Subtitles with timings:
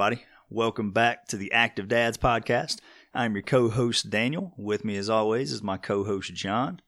[0.00, 0.24] everybody.
[0.48, 2.78] Welcome back to the Active Dads podcast.
[3.12, 4.54] I'm your co host, Daniel.
[4.56, 6.80] With me, as always, is my co host, John.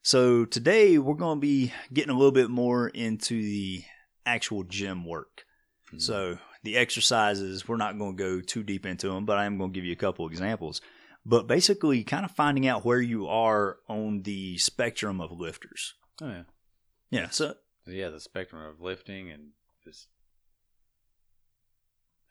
[0.00, 3.84] So, today we're going to be getting a little bit more into the
[4.24, 5.44] actual gym work.
[5.88, 5.98] Mm-hmm.
[5.98, 9.58] So, the exercises, we're not going to go too deep into them, but I am
[9.58, 10.80] going to give you a couple examples.
[11.26, 15.92] But basically, kind of finding out where you are on the spectrum of lifters.
[16.22, 16.42] Oh yeah,
[17.10, 17.28] Yeah.
[17.28, 17.56] So,
[17.86, 18.08] yeah.
[18.08, 19.48] The spectrum of lifting and
[19.84, 20.06] just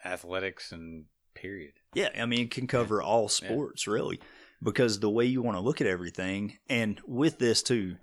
[0.05, 1.73] athletics and period.
[1.93, 4.19] Yeah, I mean, it can cover all sports really,
[4.61, 7.97] because the way you want to look at everything, and with this too,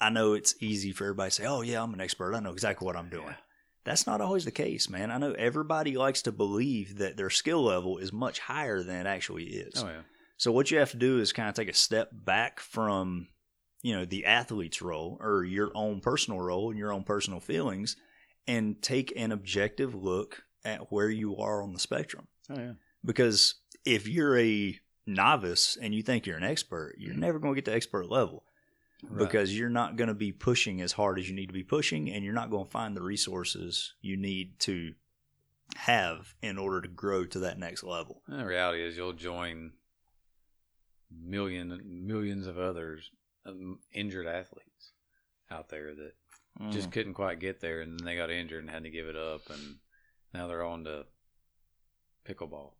[0.00, 2.34] I know it's easy for everybody to say, "Oh yeah, I'm an expert.
[2.34, 3.34] I know exactly what I'm doing." Yeah.
[3.84, 5.10] That's not always the case, man.
[5.10, 9.08] I know everybody likes to believe that their skill level is much higher than it
[9.08, 9.82] actually is.
[9.82, 10.02] Oh yeah,
[10.36, 13.28] So what you have to do is kind of take a step back from,
[13.82, 17.96] you know, the athlete's role or your own personal role and your own personal feelings,
[18.46, 22.72] and take an objective look at where you are on the spectrum oh yeah.
[23.04, 27.60] because if you're a novice and you think you're an expert, you're never going to
[27.60, 28.44] get to expert level
[29.08, 29.18] Right.
[29.26, 32.10] because you're not going to be pushing as hard as you need to be pushing
[32.10, 34.94] and you're not going to find the resources you need to
[35.76, 38.22] have in order to grow to that next level.
[38.26, 39.70] And the reality is, you'll join
[41.10, 43.10] million millions of others
[43.46, 44.92] um, injured athletes
[45.50, 46.12] out there that
[46.60, 46.72] Mm.
[46.72, 49.14] just couldn't quite get there, and then they got injured and had to give it
[49.14, 49.76] up, and
[50.34, 51.06] now they're on to
[52.28, 52.72] pickleball.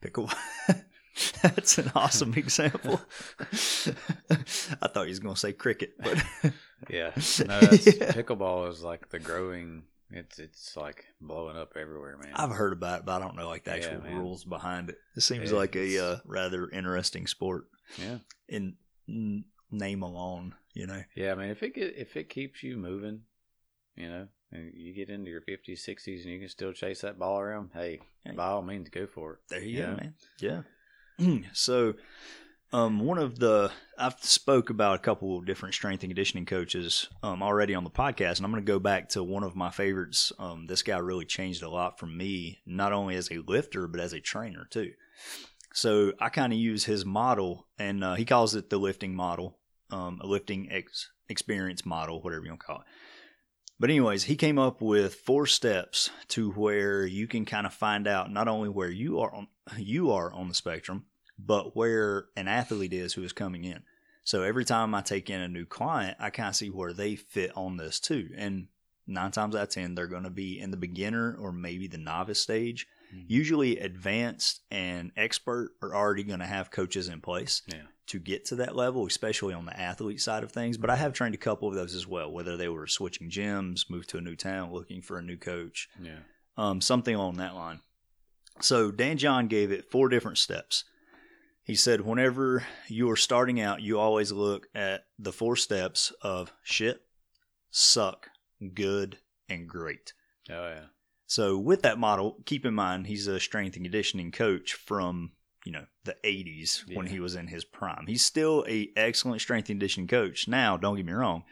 [0.00, 0.30] pickle.
[1.42, 3.00] That's an awesome example.
[3.40, 6.22] I thought he was going to say cricket, but
[6.88, 7.10] Yeah,
[7.46, 8.12] no, that's, Yeah.
[8.12, 9.84] pickleball is like the growing.
[10.10, 12.32] It's it's like blowing up everywhere, man.
[12.34, 14.16] I've heard about it, but I don't know like the actual man.
[14.16, 14.98] rules behind it.
[15.16, 17.64] It seems Yeah, like a uh, rather interesting sport.
[17.98, 18.18] yeah,
[18.48, 18.74] in
[19.08, 21.02] n- name alone, you know.
[21.14, 21.32] yeah.
[21.32, 23.20] I mean, if it get, if it keeps you moving,
[23.96, 24.28] you know,
[24.74, 28.00] you get into your fifties, sixties, and you can still chase that ball around, hey,
[28.36, 29.38] by all means, go for it.
[29.48, 29.86] There you Yeah.
[29.86, 30.14] go, man.
[31.18, 31.42] Yeah.
[31.52, 31.94] so,
[32.72, 37.08] um, one of the I've spoke about a couple of different strength and conditioning coaches
[37.22, 39.70] um already on the podcast, and I'm going to go back to one of my
[39.70, 40.32] favorites.
[40.38, 44.00] Um, this guy really changed a lot for me, not only as a lifter but
[44.00, 44.92] as a trainer too.
[45.74, 49.56] So I kind of use his model, and uh, he calls it the lifting model,
[49.90, 52.86] um, a lifting ex- experience model, whatever you want to call it.
[53.82, 58.06] But anyways, he came up with four steps to where you can kind of find
[58.06, 61.06] out not only where you are on you are on the spectrum,
[61.36, 63.82] but where an athlete is who is coming in.
[64.22, 67.16] So every time I take in a new client, I kind of see where they
[67.16, 68.30] fit on this too.
[68.36, 68.68] And
[69.08, 71.98] nine times out of ten, they're going to be in the beginner or maybe the
[71.98, 72.86] novice stage.
[73.12, 73.24] Mhm.
[73.26, 78.44] Usually, advanced and expert are already going to have coaches in place Yeah, to get
[78.46, 80.76] to that level, especially on the athlete side of things.
[80.76, 83.88] But I have trained a couple of those as well, whether they were switching gyms,
[83.88, 86.18] moved to a new town, looking for a new coach, yeah,
[86.56, 87.80] um, something along that line.
[88.60, 90.84] So Dan John gave it four different steps.
[91.64, 96.52] He said, whenever you are starting out, you always look at the four steps of
[96.64, 97.02] shit,
[97.70, 98.28] suck,
[98.74, 100.12] good, and great.
[100.50, 100.84] oh yeah,
[101.26, 105.32] So with that model, keep in mind he's a strength and conditioning coach from
[105.64, 108.04] you know the 80s when he was in his prime.
[108.06, 110.76] He's still a excellent strength and conditioning coach now.
[110.76, 111.44] Don't get me wrong,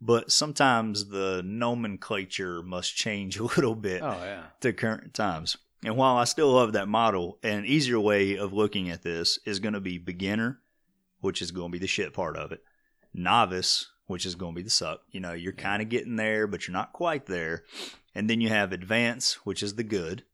[0.00, 5.56] but sometimes the nomenclature must change a little bit oh yeah, to current times.
[5.84, 9.60] And while I still love that model, an easier way of looking at this is
[9.60, 10.58] going to be beginner,
[11.20, 12.62] which is going to be the shit part of it,
[13.14, 15.02] novice, which is going to be the suck.
[15.10, 17.62] You know, you're kind of getting there, but you're not quite there.
[18.14, 20.24] And then you have advance, which is the good.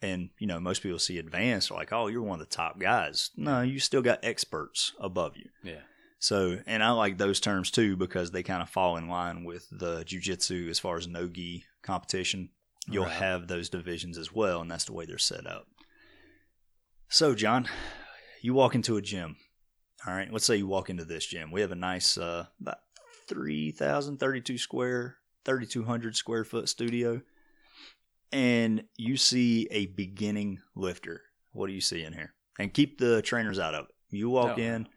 [0.00, 3.30] And, you know, most people see advanced like, oh, you're one of the top guys.
[3.36, 5.48] No, you still got experts above you.
[5.64, 5.80] yeah,
[6.20, 9.66] So, and I like those terms too because they kind of fall in line with
[9.72, 12.50] the jujitsu as far as no gi competition.
[12.90, 13.12] You'll Right.
[13.12, 15.66] have those divisions as well, and that's the way they're set up.
[17.08, 17.68] So, John,
[18.40, 19.36] you walk into a gym.
[20.06, 21.50] All right, let's say you walk into this gym.
[21.50, 22.78] We have a nice, uh, about
[23.28, 27.20] 3,032 square, 3,200 square foot studio,
[28.32, 31.22] and you see a beginning lifter.
[31.52, 32.34] What do you see in here?
[32.58, 33.94] And keep the trainers out of it.
[34.10, 34.60] You walk Oh.
[34.60, 34.88] in,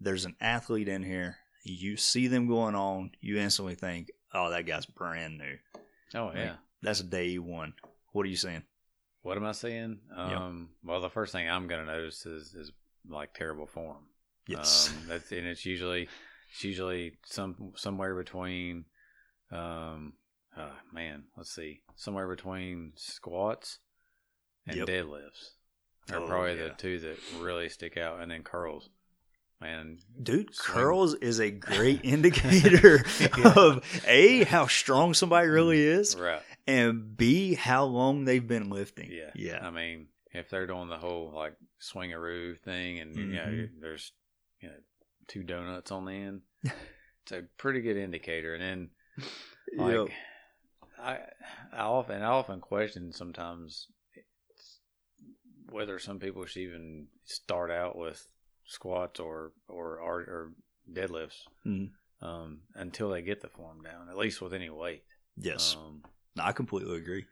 [0.00, 1.36] there's an athlete in here.
[1.64, 3.10] You see them going on.
[3.20, 5.58] You instantly think, "Oh, that guy's brand new."
[6.14, 6.56] oh yeah.
[6.82, 7.74] That's day one.
[8.12, 8.62] What are you seeing?
[9.22, 10.00] What am I seeing?
[10.16, 10.46] Yeah.
[10.46, 12.72] Um, well, the first thing I'm gonna notice is is
[13.08, 14.06] like terrible form.
[14.46, 14.90] Yes.
[14.90, 16.08] Um, that's and it's usually
[16.52, 18.84] it's usually some somewhere between,
[19.50, 20.14] um,
[20.58, 23.78] uh, man, let's see, somewhere between squats
[24.66, 24.88] and Yep.
[24.88, 25.50] deadlifts
[26.10, 26.68] are Oh, probably yeah.
[26.68, 28.90] the two that really stick out, and then curls.
[29.60, 30.74] Man, Dude, Swing.
[30.74, 31.50] curls is a
[31.92, 33.52] great indicator Yeah.
[33.56, 36.42] of A, how strong somebody really is, right?
[36.66, 39.10] and B, how long they've been lifting.
[39.10, 39.30] Yeah.
[39.34, 39.66] Yeah.
[39.66, 43.80] I mean, if they're doing the whole like swingaroo thing and you know Mhm.
[43.80, 44.12] there's
[44.60, 44.74] you know
[45.26, 46.42] two donuts on the end,
[47.22, 48.54] it's a pretty good indicator.
[48.54, 48.90] And then
[49.76, 50.08] like Yep.
[51.00, 51.18] I
[51.72, 53.86] I often I often question sometimes
[55.70, 58.26] whether some people should even start out with
[58.64, 60.52] squats or or or, or
[60.92, 61.90] deadlifts Mhm.
[62.22, 65.04] um, until they get the form down, at least with any weight.
[65.36, 65.76] Yes.
[65.76, 66.02] Um,
[66.36, 67.26] No, I completely agree.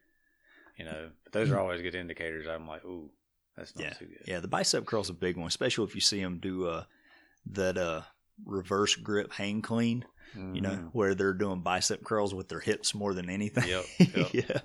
[0.79, 2.47] you know, but those are always good indicators.
[2.47, 3.11] I'm like, ooh,
[3.57, 3.93] that's not Yeah.
[3.95, 4.27] too good.
[4.27, 6.85] Yeah, the bicep curl's a big one, especially if you see them do uh,
[7.47, 8.03] that uh,
[8.45, 10.05] reverse grip hang clean,
[10.35, 10.91] you know, Mhm.
[10.93, 13.69] where they're doing bicep curls with their hips more than anything.
[13.69, 13.85] Yep,
[14.17, 14.35] yep.
[14.35, 14.59] yeah.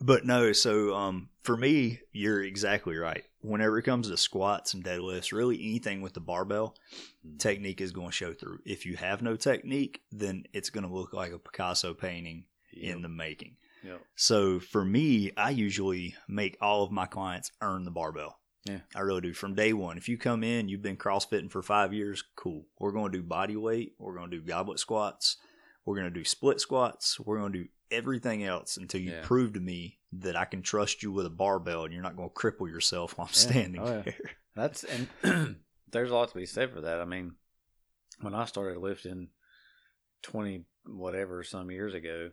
[0.00, 3.24] But no, so um, for me, you're exactly right.
[3.40, 6.76] Whenever it comes to squats and deadlifts, really anything with the barbell,
[7.26, 7.38] Mhm.
[7.38, 8.58] technique is going to show through.
[8.64, 12.96] If you have no technique, then it's going to look like a Picasso painting Yep.
[12.96, 13.56] in the making.
[13.84, 14.00] Yep.
[14.16, 18.38] So for me, I usually make all of my clients earn the barbell.
[18.64, 18.78] Yeah.
[18.94, 19.32] I really do.
[19.34, 22.66] From day one, if you come in, you've been CrossFitting for five years, cool.
[22.78, 23.94] We're going to do body weight.
[23.98, 25.36] We're going to do goblet squats.
[25.84, 27.18] We're going to do split squats.
[27.18, 29.22] We're going to do everything else until you Yeah.
[29.22, 32.28] prove to me that I can trust you with a barbell and you're not going
[32.28, 33.50] to cripple yourself while I'm Yeah.
[33.50, 34.14] standing Oh, there.
[34.54, 35.08] That's and
[35.90, 37.00] there's a lot to be said for that.
[37.00, 37.32] I mean,
[38.20, 39.28] when I started lifting
[40.22, 42.30] twenty whatever some years ago,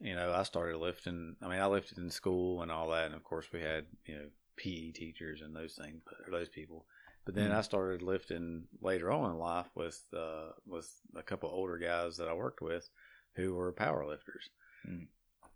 [0.00, 1.36] you know, I started lifting.
[1.42, 4.14] I mean, I lifted in school and all that, and of course we had you
[4.16, 4.24] know
[4.58, 6.84] PE teachers and those things, or those people.
[7.24, 7.56] But then Mhm.
[7.56, 12.28] I started lifting later on in life with uh, with a couple older guys that
[12.28, 12.88] I worked with
[13.34, 14.48] who were power lifters.
[14.86, 15.06] Mm.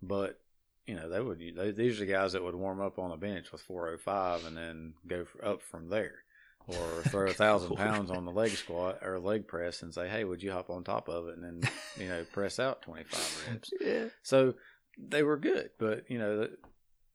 [0.03, 0.39] But
[0.87, 3.17] you know, they would they, these are the guys that would warm up on the
[3.17, 6.25] bench with 405 and then go for, up from there,
[6.67, 10.25] or throw a thousand pounds on the leg squat or leg press and say, "Hey,
[10.25, 13.73] would you hop on top of it and then you know press out 25 reps?"
[13.81, 14.09] yeah.
[14.23, 14.55] So
[14.99, 16.49] they were good, but you know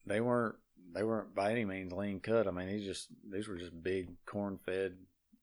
[0.05, 0.55] they weren't
[0.93, 2.47] they weren't by any means lean cut.
[2.47, 4.97] I mean, these just these were just big corn fed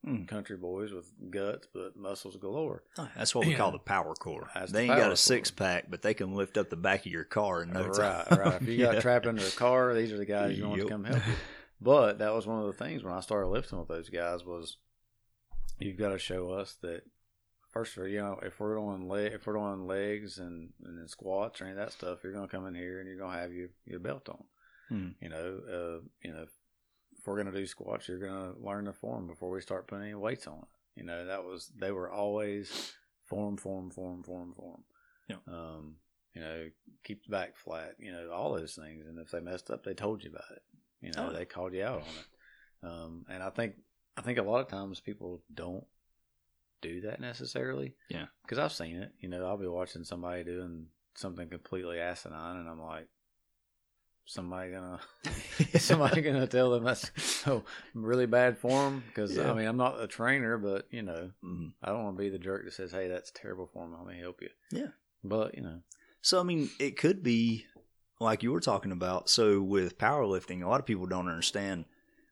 [0.07, 0.29] Mm.
[0.29, 2.83] country boys with guts but muscles galore.
[2.99, 4.51] Oh, That's what we call the power core.
[4.55, 7.07] That's they the ain't got a six pack, but they can lift up the back
[7.07, 8.39] of your car in no right, time.
[8.39, 8.61] right.
[8.61, 9.01] If you got Yeah.
[9.01, 11.33] trapped under a car, these are the guys you want to come help you.
[11.81, 14.77] But that was one of the things when I started lifting with those guys was
[15.79, 17.05] you've got to show us that
[17.73, 20.99] first of all, you know, if we're doing leg, if we're doing legs and and
[20.99, 23.39] then squats or any of that stuff, you're gonna come in here and you're gonna
[23.39, 24.45] have your your belt on.
[24.89, 25.09] Hmm.
[25.21, 29.27] You know, uh, you know, if we're gonna do squats, you're gonna learn the form
[29.27, 30.69] before we start putting any weights on it.
[31.01, 32.93] You know, that was they were always
[33.25, 34.85] form, form, form, form, form.
[35.29, 35.37] Yeah.
[35.49, 35.97] Um,
[36.35, 36.69] you know,
[37.05, 37.95] keep the back flat.
[37.99, 39.07] You know, all those things.
[39.07, 40.63] And if they messed up, they told you about it.
[41.01, 41.33] You know, Oh.
[41.33, 42.87] they called you out on it.
[42.87, 43.77] Um, and I think
[44.17, 45.85] I think a lot of times people don't
[46.83, 47.95] do that necessarily.
[48.11, 48.27] Yeah.
[48.43, 49.13] Because I've seen it.
[49.19, 53.09] You know, I'll be watching somebody doing something completely asinine, and I'm like,
[54.27, 55.01] somebody gonna
[55.79, 57.63] somebody gonna tell them that's so
[57.95, 59.51] really bad form because Yeah.
[59.51, 61.73] I mean I'm not a trainer, but you know Mm.
[61.83, 63.95] I don't want to be the jerk that says, "Hey, that's terrible for form.
[63.99, 64.89] Let me help you." Yeah.
[65.23, 65.81] but you know,
[66.23, 67.67] So I mean, it could be
[68.21, 69.29] like you were talking about.
[69.29, 71.85] So with powerlifting, a lot of people don't understand,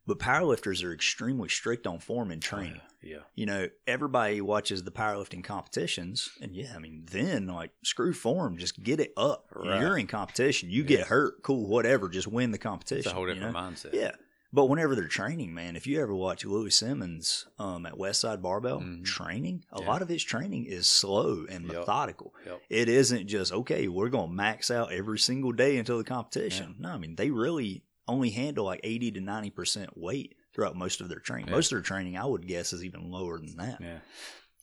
[0.07, 2.81] but powerlifters are extremely strict on form and training.
[3.03, 8.13] yeah, You know, everybody watches the powerlifting competitions, and yeah, I mean, then like screw
[8.13, 9.47] form, just get it up.
[9.55, 9.81] Right.
[9.81, 10.71] You're in competition.
[10.71, 10.89] You Yeah.
[10.89, 12.09] get hurt, cool, whatever.
[12.09, 12.99] Just win the competition.
[13.01, 13.61] it's a whole you different know?
[13.61, 13.93] mindset.
[13.95, 14.13] Yeah.
[14.55, 18.81] But whenever they're training, man, if you ever watch Louie Simmons um, at Westside Barbell
[18.81, 19.03] Mhm.
[19.05, 19.87] training, a Yeah.
[19.89, 21.73] lot of his training is slow and Yep.
[21.75, 22.35] methodical.
[22.45, 22.63] Yep.
[22.69, 26.77] It isn't just, okay, we're going to max out every single day until the competition.
[26.79, 31.09] No, I mean, they really only handle like 80 to 90% weight throughout most of
[31.09, 31.49] their training.
[31.49, 31.55] Yeah.
[31.55, 33.81] Most of their training, I would guess, is even lower than that.
[33.81, 33.99] yeah,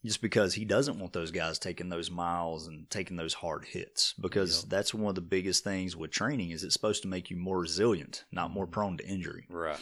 [0.06, 4.14] Just because he doesn't want those guys taking those miles and taking those hard hits.
[4.20, 4.70] Because Yep.
[4.70, 7.60] that's one of the biggest things with training is it's supposed to make you more
[7.60, 8.72] resilient, not more Mhm.
[8.72, 9.46] prone to injury.
[9.50, 9.80] right.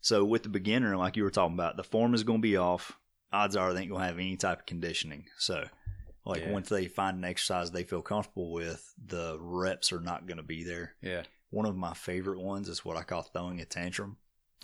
[0.00, 2.56] So with the beginner, like you were talking about, the form is going to be
[2.58, 2.92] off.
[3.32, 5.26] Odds are they ain't going to have any type of conditioning.
[5.38, 5.66] So,
[6.26, 6.52] like Yeah.
[6.52, 10.42] once they find an exercise they feel comfortable with, the reps are not going to
[10.42, 10.94] be there.
[11.02, 11.24] Yeah,
[11.54, 14.16] One of my favorite ones is what I call throwing a tantrum,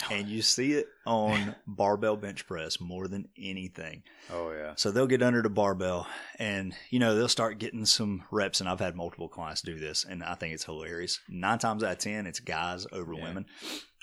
[0.03, 4.03] oh, and you see it on barbell bench press more than anything.
[4.29, 6.05] oh yeah, So they'll get under the barbell
[6.37, 8.59] and, you know, they'll start getting some reps.
[8.59, 11.19] And I've had multiple clients do this, and I think it's hilarious.
[11.29, 13.23] Nine times out of 10, it's guys over Yeah.
[13.23, 13.45] women.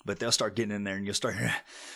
[0.09, 1.37] But they'll start getting in there and you'll start,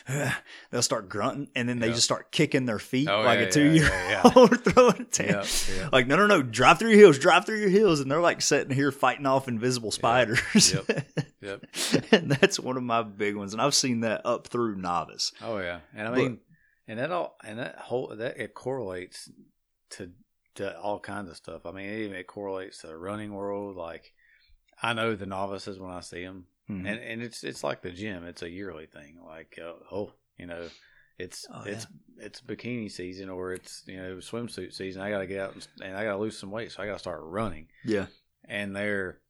[0.71, 1.95] they'll start grunting and then they Yeah.
[1.95, 5.04] just start kicking their feet Oh, like yeah, a two year old throwing a yeah,
[5.11, 5.76] tantrum.
[5.78, 5.88] yeah.
[5.90, 8.00] Like, no, no, no, drive through your heels, drive through your heels.
[8.00, 10.73] And they're like sitting here fighting off invisible spiders.
[10.75, 11.07] Yep.
[11.40, 11.64] Yep.
[12.12, 13.52] and that's one of my big ones.
[13.54, 15.33] And I've seen that up through novice.
[15.42, 16.38] Oh yeah, and I But- mean,
[16.87, 19.31] and that all and that whole that it correlates
[19.90, 20.11] to
[20.57, 21.64] to all kinds of stuff.
[21.64, 23.76] I mean, it even it correlates to the running world.
[23.76, 24.12] Like
[24.83, 26.87] I know the novices when I see them, Mhm.
[26.87, 28.25] and and it's it's like the gym.
[28.25, 29.19] It's a yearly thing.
[29.25, 30.69] Like uh, oh, you know,
[31.19, 31.87] it's Oh, it's
[32.19, 35.02] it's bikini season or it's you know swimsuit season.
[35.02, 36.87] I got to get out and, and I got to lose some weight, so I
[36.87, 37.69] got to start running.
[37.85, 38.07] yeah,
[38.45, 39.21] And they're,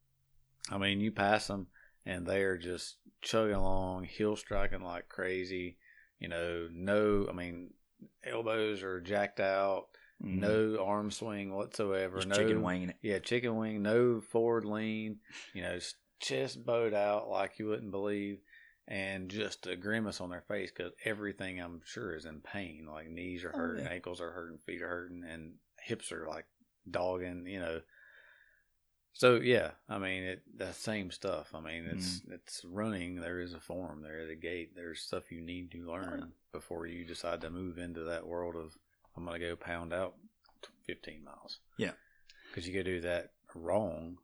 [0.71, 1.69] I mean, you pass them
[2.05, 5.79] and they're just chugging along, heel striking like crazy.
[6.19, 7.71] You know, no, I mean,
[8.25, 9.87] elbows are jacked out,
[10.23, 10.39] Mhm.
[10.39, 12.97] no arm swing whatsoever, Just no chicken it.
[13.03, 15.19] yeah, chicken wing, no forward lean,
[15.53, 15.79] you know,
[16.23, 18.39] chest bowed out like you wouldn't believe,
[18.89, 22.87] and just a grimace on their face because everything I'm sure is in pain.
[22.91, 23.91] Like knees are Oh, hurting, yeah.
[23.93, 26.47] ankles are hurting, feet are hurting, and hips are like
[26.91, 27.81] dogging, you know.
[29.15, 30.43] So yeah, I mean it.
[30.57, 31.51] The same stuff.
[31.55, 32.33] I mean it's Mm-hmm.
[32.33, 33.17] it's running.
[33.17, 34.75] There is a form There is a gait.
[34.75, 38.77] There's stuff you need to learn before you decide to move into that world of
[39.17, 40.15] I'm gonna go pound out
[40.87, 41.59] 15 miles.
[41.77, 41.93] Yeah.
[42.49, 44.17] because you could do that wrong,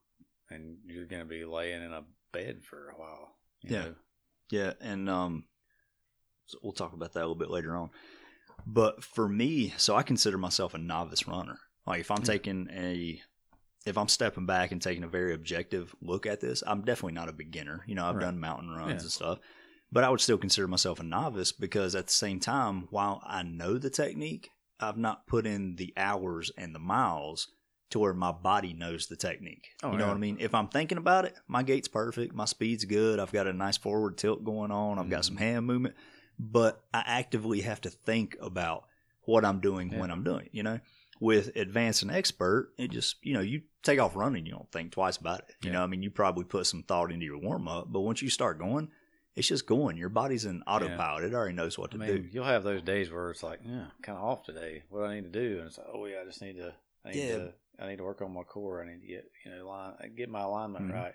[0.50, 3.37] and you're gonna be laying in a bed for a while.
[3.62, 3.81] Yeah.
[3.83, 3.95] know?
[4.50, 5.45] Yeah, and um,
[6.47, 7.90] so we'll talk about that a little bit later on.
[8.67, 11.59] But for me, so I consider myself a novice runner.
[11.87, 13.21] Like if I'm taking a,
[13.87, 17.28] if I'm stepping back and taking a very objective look at this, I'm definitely not
[17.28, 17.85] a beginner.
[17.87, 18.25] You know, I've Right.
[18.25, 19.00] done mountain runs Yeah.
[19.00, 19.38] and stuff,
[19.93, 23.43] but I would still consider myself a novice because at the same time, while I
[23.43, 24.50] know the technique,
[24.81, 27.52] I've not put in the hours and the miles
[27.90, 29.68] to where my body knows the technique.
[29.83, 30.11] Oh, you know yeah.
[30.11, 30.37] what I mean?
[30.40, 33.76] If I'm thinking about it, my gait's perfect, my speed's good, I've got a nice
[33.76, 35.35] forward tilt going on, I've got mm-hmm.
[35.35, 35.95] some hand movement,
[36.38, 38.85] but I actively have to think about
[39.23, 40.00] what I'm doing Yeah.
[40.00, 40.80] when I'm doing it, you know?
[41.21, 44.92] With advanced and expert, it just, you know, you take off running, you don't think
[44.92, 45.57] twice about it.
[45.62, 45.78] You Yeah.
[45.78, 48.30] know, I mean, you probably put some thought into your warm up, but once you
[48.30, 48.88] start going,
[49.35, 49.97] it's just going.
[49.97, 51.25] Your body's in autopilot.
[51.25, 52.28] It already knows what I to mean, do.
[52.33, 54.83] you'll have those days where it's like, yeah, kind of off today.
[54.90, 55.59] What do I need to do?
[55.59, 57.37] And it's like, oh yeah, I just need to, I need Yeah.
[57.37, 58.82] to, I need to work on my core.
[58.82, 60.92] I need to get, you know, line, get my alignment Mhm.
[60.94, 61.14] right.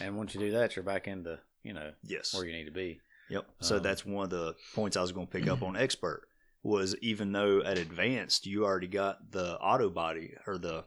[0.00, 2.34] And once you do that, you're back into, you know, Yes.
[2.34, 3.00] where you need to be.
[3.28, 3.46] Yep.
[3.60, 6.26] So Um, that's one of the points I was going to pick up on expert
[6.62, 10.84] was even though at advanced you already got the auto body or the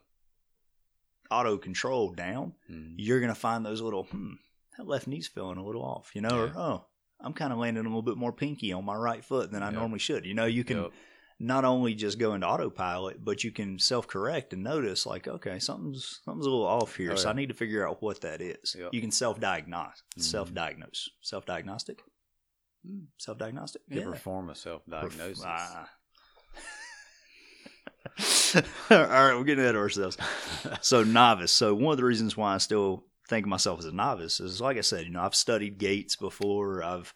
[1.31, 2.95] auto control down, Mm.
[2.97, 4.33] you're going to find those little hmm,
[4.77, 6.85] that left knee's feeling a little off, you know, or oh,
[7.19, 9.67] I'm kind of landing a little bit more pinky on my right foot than I
[9.67, 9.73] Yep.
[9.75, 10.25] normally should.
[10.25, 10.91] You know, you can Yep.
[11.39, 15.59] Not only just go into autopilot, but you can self correct and notice like, okay,
[15.59, 18.41] something's something's a little off here, Oh, so I need to figure out what that
[18.41, 18.75] is.
[18.79, 18.93] Yep.
[18.93, 20.21] You can self diagnose, Mhm.
[20.21, 22.01] self diagnose, self diagnostic,
[23.17, 23.81] self diagnostic.
[23.89, 25.43] You perform a self diagnosis.
[25.45, 25.89] Ah.
[28.89, 30.17] All right, we're getting ahead of ourselves.
[30.81, 31.51] So novice.
[31.51, 34.61] So one of the reasons why I still think of myself as a novice is,
[34.61, 36.83] like I said, you know, I've studied gaits before.
[36.83, 37.13] I've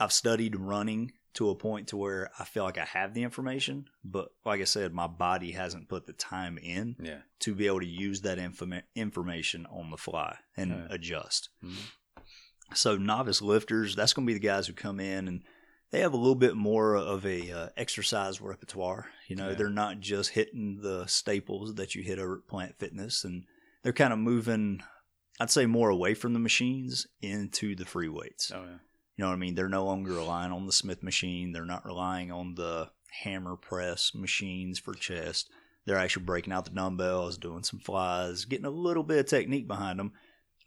[0.00, 3.86] I've studied running to a point to where I feel like I have the information,
[4.04, 7.20] but like I said, my body hasn't put the time in yeah.
[7.40, 10.86] to be able to use that informa- information on the fly and Yeah.
[10.90, 11.48] adjust.
[11.64, 11.76] Mhm.
[12.74, 15.42] So novice lifters, that's going to be the guys who come in and
[15.90, 19.06] they have a little bit more of a uh, exercise repertoire.
[19.26, 19.54] You know, Yeah.
[19.54, 23.44] they're not just hitting the staples that you hit over at Planet Fitness, and
[23.82, 24.82] they're kind of moving.
[25.40, 28.50] I'd say more away from the machines into the free weights.
[28.54, 28.78] Oh yeah.
[29.18, 29.56] You know what I mean?
[29.56, 31.50] They're no longer relying on the Smith machine.
[31.52, 32.88] They're not relying on the
[33.24, 35.50] hammer press machines for chest.
[35.86, 39.66] They're actually breaking out the dumbbells, doing some flies, getting a little bit of technique
[39.66, 40.12] behind them,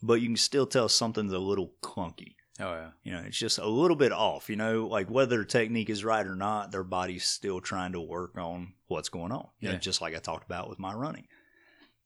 [0.02, 2.34] but you can still tell something's a little clunky.
[2.60, 2.90] Oh yeah.
[3.02, 4.50] You know, it's just a little bit off.
[4.50, 8.00] You know, like whether their technique is right or not, their body's still trying to
[8.00, 9.48] work on what's going on.
[9.60, 9.80] You know, Yeah.
[9.80, 11.26] just like I talked about with my running.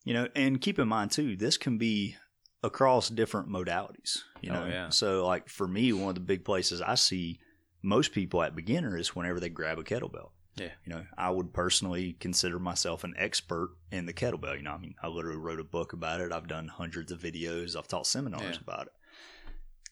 [0.05, 2.15] You know, and keep in mind too, this can be
[2.63, 4.19] across different modalities.
[4.41, 4.89] You Oh, know, yeah.
[4.91, 7.39] so like for me, one of the big places I see
[7.83, 10.31] most people at beginner is whenever they grab a kettlebell.
[10.57, 10.71] Yeah.
[10.87, 14.57] You know, I would personally consider myself an expert in the kettlebell.
[14.57, 16.33] You know, I mean, I literally wrote a book about it.
[16.33, 17.77] I've done hundreds of videos.
[17.77, 18.61] I've taught seminars Yeah.
[18.63, 18.93] about it.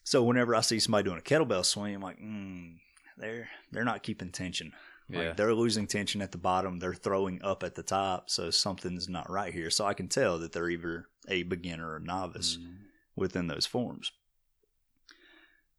[0.04, 2.76] So whenever I see somebody doing a kettlebell swing, I'm like, mm,
[3.18, 4.72] they're they're not keeping tension.
[5.10, 5.32] Like Yeah.
[5.34, 6.78] they're losing tension at the bottom.
[6.78, 8.30] They're throwing up at the top.
[8.30, 9.68] So something's not right here.
[9.70, 12.86] So I can tell that they're either a beginner or novice Mhm.
[13.16, 14.12] within those forms.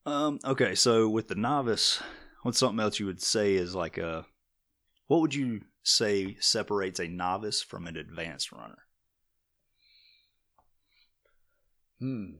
[0.05, 2.01] Um, okay, so with the novice,
[2.43, 4.27] what's something else you would say is like a
[5.07, 8.87] what would you say separates a novice from an advanced runner?
[11.99, 12.37] Hmm.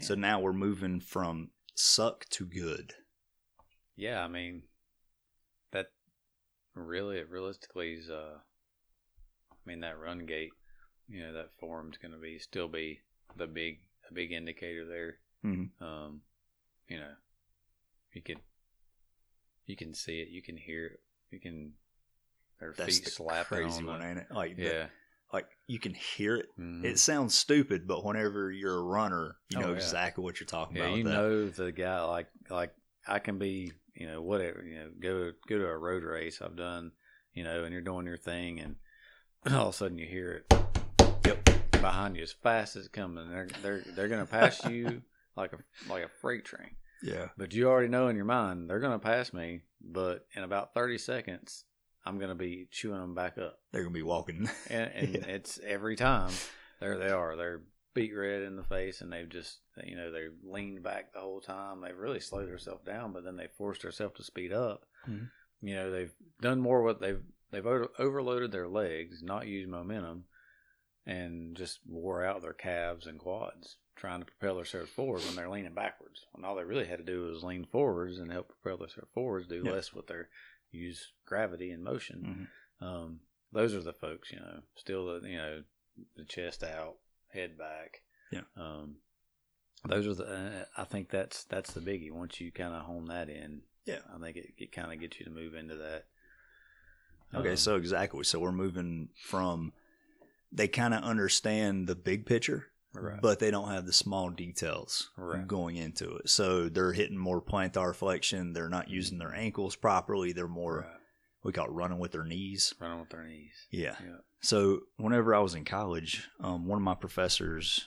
[0.00, 2.92] So now we're moving from suck to good.
[3.96, 4.62] Yeah, I mean,
[5.72, 5.86] that
[6.74, 8.38] really, realistically is, uh,
[9.50, 10.50] I mean, that run gait,
[11.08, 13.00] you know, that form's going to be still be
[13.36, 13.78] the big,
[14.10, 15.16] a big indicator there.
[15.44, 15.70] Mhm.
[15.80, 16.22] Um,
[16.88, 17.12] you know,
[18.12, 18.40] you could,
[19.66, 21.72] you can see it, you can hear it, you can,
[22.60, 24.26] their That's feet the slapping crazy on one, the, ain't it?
[24.30, 24.86] Like the- yeah,
[25.32, 26.46] like you can hear it.
[26.58, 26.84] Mhm.
[26.84, 29.74] It sounds stupid, but whenever you're a runner, you Oh, know yeah.
[29.74, 30.96] exactly what you're talking yeah, about.
[30.98, 32.74] you know the guy like like
[33.06, 36.56] I can be you know whatever you know go go to a road race I've
[36.56, 36.92] done
[37.34, 38.76] you know and you're doing your thing and
[39.52, 40.65] all of a sudden you hear it.
[41.80, 45.02] Behind you as fast as it's coming they're they're they're gonna pass you
[45.36, 45.58] like a
[45.90, 46.70] like a freight train
[47.02, 47.28] Yeah.
[47.36, 50.98] but you already know in your mind they're gonna pass me but in about 30
[50.98, 51.64] seconds
[52.04, 54.48] I'm gonna be chewing them back up They're gonna be walking.
[54.70, 55.26] and, and Yeah.
[55.26, 56.30] it's every time
[56.80, 57.62] there they are they're
[57.94, 61.40] beet red in the face and they've just you know they've leaned back the whole
[61.40, 65.30] time they've really slowed themselves down but then they forced themselves to speed up Mhm.
[65.62, 70.24] you know they've done more what they've they've over- overloaded their legs not used momentum
[71.06, 75.48] and just wore out their calves and quads trying to propel themselves forward when they're
[75.48, 78.76] leaning backwards when all they really had to do was lean forwards and help propel
[78.78, 79.72] themselves forwards do Yeah.
[79.72, 80.28] less with their
[80.72, 82.48] use gravity and motion
[82.80, 82.86] Mhm.
[82.86, 83.20] um,
[83.52, 85.62] those are the folks, you know, still the you know
[86.16, 86.96] the chest out,
[87.28, 88.02] head back.
[88.30, 88.42] Yeah.
[88.56, 88.96] Um,
[89.86, 90.26] those are the.
[90.26, 92.10] Uh, I think that's that's the biggie.
[92.10, 94.00] Once you kind of hone that in, Yeah.
[94.14, 96.06] I think it, it kind of gets you to move into that.
[97.34, 98.24] Okay, Um, so exactly.
[98.24, 99.72] So we're moving from
[100.56, 105.10] they kind of understand the big picture, right, but they don't have the small details
[105.16, 105.46] Right.
[105.46, 106.28] going into it.
[106.30, 108.52] So they're hitting more plantar flexion.
[108.52, 110.32] They're not using their ankles properly.
[110.32, 111.00] They're more right.
[111.44, 112.74] we call it running with their knees.
[112.80, 113.52] running with their knees.
[113.70, 113.94] Yeah.
[114.02, 114.16] Yeah.
[114.40, 117.86] So whenever I was in college, um, one of my professors,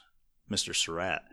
[0.49, 0.75] Mr.
[0.75, 1.23] Surratt,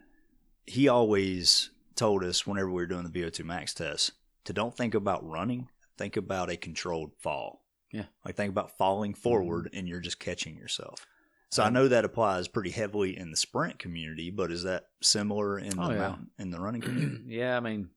[0.65, 4.13] he always told us whenever we were doing the VO2 max test
[4.45, 7.63] to don't think about running, think about a controlled fall.
[7.93, 8.03] Yeah.
[8.03, 8.11] Mm-hmm.
[8.25, 11.07] Like think about falling forward and you're just catching yourself.
[11.51, 15.59] So I know that applies pretty heavily in the sprint community, but is that similar
[15.59, 15.99] in the Oh, yeah.
[15.99, 17.25] mountain in the running community?
[17.29, 17.91] yeah, I mean,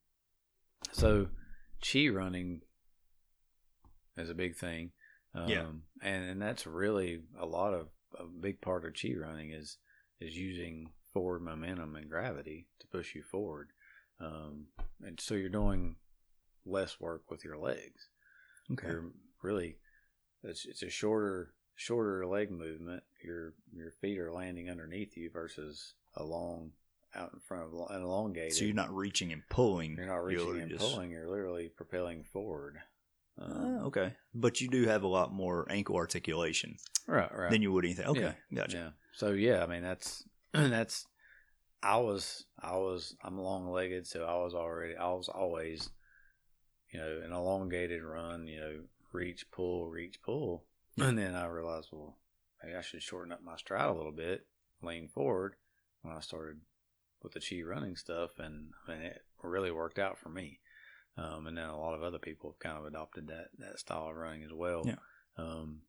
[0.91, 1.27] so
[1.81, 2.61] chi running
[4.17, 4.91] is a big thing.
[5.33, 5.65] Um, Yeah.
[6.01, 9.77] and and that's really a lot of a big part of chi running is
[10.19, 13.69] is using forward momentum and gravity to push you forward.
[14.19, 14.67] Um,
[15.01, 15.95] and so you're doing
[16.65, 18.09] less work with your legs.
[18.71, 18.87] Okay.
[18.87, 19.77] You're really
[20.43, 23.03] it's it's a shorter shorter leg movement.
[23.23, 26.71] Your your feet are landing underneath you versus a long
[27.15, 28.53] out in front of an elongated.
[28.53, 29.95] So you're not reaching and pulling.
[29.97, 31.11] You're not reaching literally and just- pulling.
[31.11, 32.77] You're literally propelling forward.
[33.41, 33.51] Um,
[33.81, 34.13] Ah, okay.
[34.35, 36.75] But you do have a lot more ankle articulation
[37.07, 37.49] Right, right.
[37.49, 38.07] than you would anything.
[38.07, 38.19] Okay.
[38.21, 38.77] Yeah, Gotcha.
[38.77, 38.89] Yeah.
[39.13, 41.05] So yeah, I mean that's that's.
[41.81, 45.89] I was I was I'm long legged, so I was already I was always,
[46.91, 48.47] you know, an elongated run.
[48.47, 48.79] You know,
[49.13, 50.65] reach, pull, reach, pull,
[50.97, 52.17] and then I realized, well,
[52.63, 54.45] maybe I should shorten up my stride a little bit,
[54.81, 55.55] lean forward.
[56.01, 56.61] When I started
[57.21, 60.59] with the chi running stuff, and I mean, it really worked out for me.
[61.17, 64.09] Um, and then a lot of other people have kind of adopted that that style
[64.09, 64.83] of running as well.
[64.85, 64.95] Yeah.
[65.37, 65.81] Um,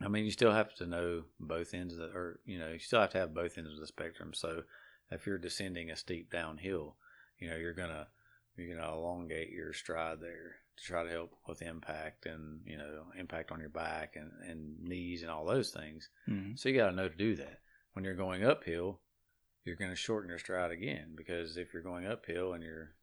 [0.00, 2.78] I mean, you still have to know both ends of the, or you know, you
[2.78, 4.32] still have to have both ends of the spectrum.
[4.34, 4.62] So
[5.10, 6.96] if you're descending a steep downhill,
[7.38, 8.08] you know, you're gonna
[8.56, 13.06] you're gonna elongate your stride there to try to help with impact and you know
[13.18, 16.08] impact on your back and, and knees and all those things.
[16.28, 16.58] Mhm.
[16.58, 17.60] So you got to know to do that.
[17.92, 19.00] When you're going uphill,
[19.64, 22.94] you're going to shorten your stride again because if you're going uphill and you're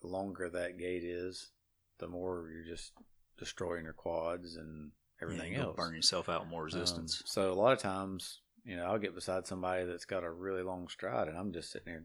[0.00, 1.50] the longer that gait is,
[1.98, 2.92] the more you're just
[3.36, 5.76] destroying your quads and everything Yeah, else.
[5.76, 7.20] Burn yourself out more resistance.
[7.20, 10.30] Um, so a lot of times, you know, I'll get beside somebody that's got a
[10.30, 12.04] really long stride, and I'm just sitting there,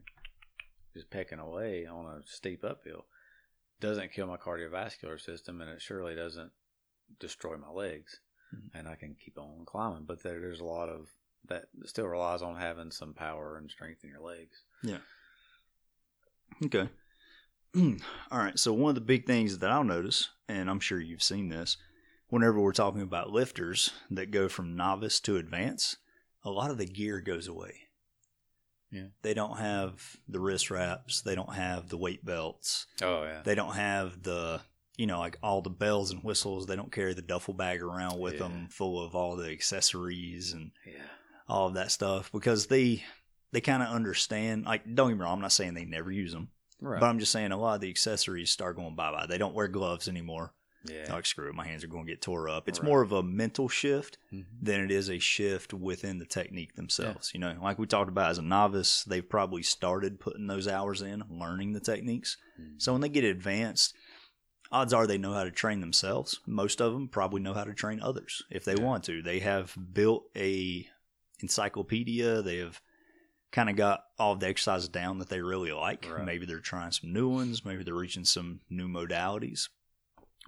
[0.92, 3.06] just pecking away on a steep uphill.
[3.84, 6.52] Doesn't kill my cardiovascular system, and it surely doesn't
[7.20, 8.20] destroy my legs,
[8.54, 8.70] Mhm.
[8.74, 10.04] and I can keep on climbing.
[10.04, 11.10] But there, there's a lot of
[11.46, 14.62] that still relies on having some power and strength in your legs.
[14.82, 15.00] Yeah.
[16.64, 16.88] Okay.
[18.30, 18.58] All right.
[18.58, 21.76] So one of the big things that I'll notice, and I'm sure you've seen this,
[22.28, 25.96] whenever we're talking about lifters that go from novice to advance,
[26.42, 27.83] a lot of the gear goes away.
[28.94, 29.06] Yeah.
[29.22, 31.22] They don't have the wrist wraps.
[31.22, 32.86] They don't have the weight belts.
[33.02, 34.60] Oh yeah, They don't have the,
[34.96, 36.66] you know, like all the bells and whistles.
[36.66, 38.40] They don't carry the duffel bag around with Yeah.
[38.40, 41.02] them full of all the accessories and yeah,
[41.48, 43.02] all of that stuff because they
[43.52, 44.64] they kind of understand.
[44.64, 46.48] Like, don't get me wrong, I'm not saying they never use them,
[46.80, 47.00] right.
[47.00, 49.26] but I'm just saying a lot of the accessories start going bye bye.
[49.26, 50.52] They don't wear gloves anymore.
[50.84, 52.68] Yeah, Like, screw it, my hands are going to get tore up.
[52.68, 52.86] It's Right.
[52.88, 54.44] more of a mental shift Mhm.
[54.60, 57.32] than it is a shift within the technique themselves.
[57.34, 61.02] You know, like we talked about as a novice, they've probably started putting those hours
[61.02, 62.36] in, learning the techniques.
[62.60, 62.80] Mhm.
[62.82, 63.94] So when they get advanced,
[64.72, 66.40] odds are they know how to train themselves.
[66.46, 68.82] Most of them probably know how to train others if they Yeah.
[68.84, 69.22] want to.
[69.22, 70.88] They have built a
[71.40, 72.42] encyclopedia.
[72.42, 72.80] They have
[73.52, 76.08] kind of got all the exercises down that they really like.
[76.10, 76.24] Right.
[76.24, 77.64] Maybe they're trying some new ones.
[77.64, 79.68] Maybe they're reaching some new modalities.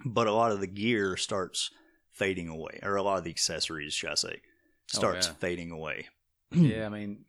[0.05, 1.71] But a lot of the gear starts
[2.11, 4.41] fading away, or a lot of the accessories, should I say,
[4.87, 5.33] starts yeah.
[5.33, 6.07] fading away.
[6.51, 7.25] yeah, I mean,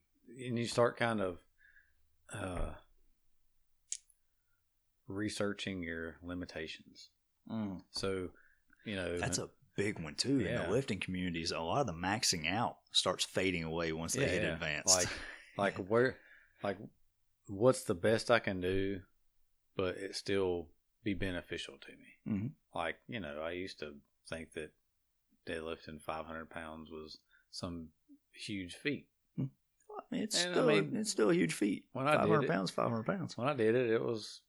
[0.47, 1.39] and you start kind of
[2.33, 2.73] uh,
[5.07, 7.09] researching your limitations.
[7.93, 8.29] So,
[8.85, 11.51] you know, That's a big one too in the lifting communities.
[11.51, 14.53] A lot of the maxing out starts fading away once they Yeah, hit yeah.
[14.53, 14.95] advanced.
[14.95, 15.09] like,
[15.57, 16.17] like where,
[16.63, 16.77] like,
[17.47, 19.01] what's the best I can do,
[19.77, 20.69] but it still
[21.15, 22.11] be beneficial to me.
[22.41, 22.51] Mhm.
[22.75, 23.95] Like, you know, I used to
[24.29, 24.71] think that
[25.47, 27.19] deadlifting 500 pounds was
[27.51, 27.89] some
[28.33, 29.07] huge feat.
[29.41, 31.85] I mean, it's and I still mean, it's still a huge feat.
[31.93, 33.37] when I did Five hundred it- pounds, five hundred pounds.
[33.37, 34.41] When I did it, it was,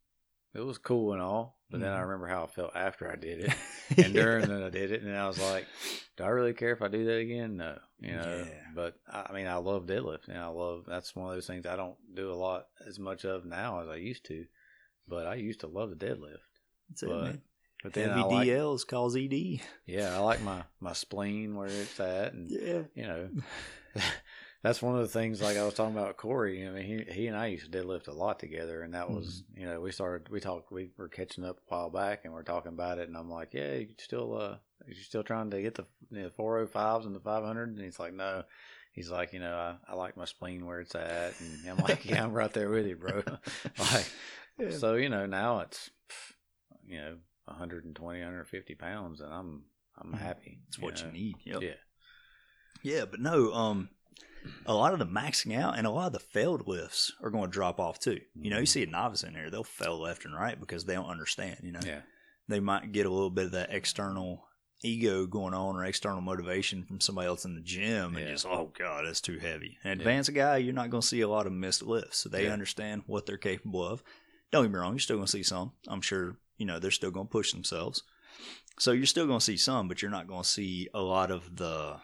[0.53, 1.57] it was cool and all.
[1.71, 2.03] But then I Mhm.
[2.03, 3.53] remember how I felt after I did it.
[3.97, 5.65] and during that I did it, and I was like,
[6.17, 8.45] "Do I really care if I do that again?" No, you know.
[8.47, 8.71] Yeah.
[8.75, 10.37] But I I mean, I love deadlifting.
[10.37, 13.43] I love that's one of those things I don't do a lot as much of
[13.45, 14.45] now as I used to.
[15.07, 16.45] But I used to love the deadlift.
[16.89, 17.41] That's it, but- man.
[17.81, 19.61] But then Heavy I like, DLs cause ED.
[19.85, 22.81] yeah, I like my my spleen where it's at, and Yeah.
[22.93, 23.29] you know,
[24.63, 25.41] that's one of the things.
[25.41, 26.67] Like I was talking about Corey.
[26.67, 29.43] I mean, he he and I used to deadlift a lot together, and that was
[29.53, 29.61] Mm-hmm.
[29.61, 32.43] you know we started we talked we were catching up a while back, and we're
[32.43, 35.75] talking about it, and I'm like, yeah, you still uh you still trying to get
[35.75, 38.43] the you know, 405s and the 500, and he's like, no.
[38.91, 42.03] He's like, you know, I, I like my spleen where it's at, and I'm like,
[42.05, 43.21] yeah, I'm right there with you, bro.
[43.79, 44.05] like,
[44.59, 44.71] Yeah.
[44.71, 45.89] so you know, now it's,
[46.89, 49.63] you know, 120, 150 pounds, and I'm
[49.97, 50.19] I'm Mhm.
[50.19, 50.59] happy.
[50.67, 51.05] It's what know?
[51.07, 51.35] you need.
[51.45, 51.61] Yep.
[51.61, 51.73] Yeah.
[52.81, 53.89] Yeah, but no, um,
[54.65, 57.45] a lot of the maxing out and a lot of the failed lifts are going
[57.49, 58.21] to drop off too.
[58.35, 58.67] You know, you Mhm.
[58.69, 61.59] see a novice in there, they'll fail left and right because they don't understand.
[61.63, 62.01] You know, Yeah.
[62.47, 64.47] they might get a little bit of that external
[64.81, 68.31] ego going on or external motivation from somebody else in the gym and Yeah.
[68.31, 69.77] just, oh God, that's too heavy.
[69.83, 69.91] An Yeah.
[69.93, 72.19] advanced guy, you're not going to see a lot of missed lifts.
[72.19, 72.53] So they Yeah.
[72.53, 74.01] understand what they're capable of.
[74.51, 75.73] Don't get me wrong, you're still going to see some.
[75.89, 78.03] I'm sure, you know, they're still going to push themselves.
[78.77, 81.31] So you're still going to see some, but you're not going to see a lot
[81.31, 81.97] of the,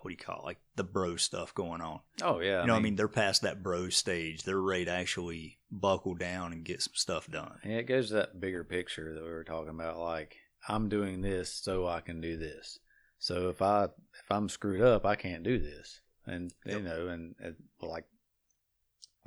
[0.00, 0.44] what do you call it?
[0.44, 2.00] Like the bro stuff going on.
[2.22, 2.60] Oh yeah.
[2.62, 2.96] you know what I mean?
[2.96, 4.44] They're past that bro stage.
[4.44, 7.58] They're ready to actually buckle down and get some stuff done.
[7.64, 9.98] Yeah, it goes to that bigger picture that we were talking about.
[9.98, 10.36] Like
[10.68, 12.78] I'm doing this so I can do this.
[13.18, 16.00] So if I if I'm screwed up, I can't do this.
[16.26, 16.82] And you Yep.
[16.82, 18.04] know, and, and like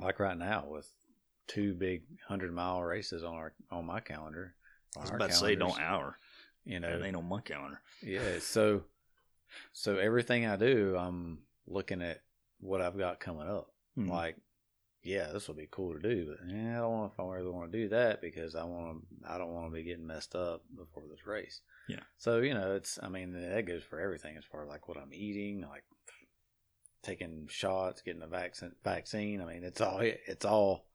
[0.00, 0.88] like right now with
[1.46, 4.54] two big hundred mile races on our on my calendar.
[4.96, 6.16] I was about to say, don't hour.
[6.64, 7.80] You know, It ain't on my calendar.
[8.02, 8.38] yeah.
[8.40, 8.84] So
[9.72, 12.22] so everything I do, I'm looking at
[12.60, 13.70] what I've got coming up.
[13.98, 14.08] Mhm.
[14.08, 14.36] like
[15.04, 17.50] yeah this will be cool to do but yeah, i don't know if i really
[17.50, 20.34] want to do that because i want to i don't want to be getting messed
[20.34, 22.00] up before this race Yeah.
[22.16, 24.96] so you know it's i mean that goes for everything as far as like what
[24.96, 25.84] i'm eating like
[27.02, 30.86] taking shots getting a vaccine vaccine i mean it's all it's all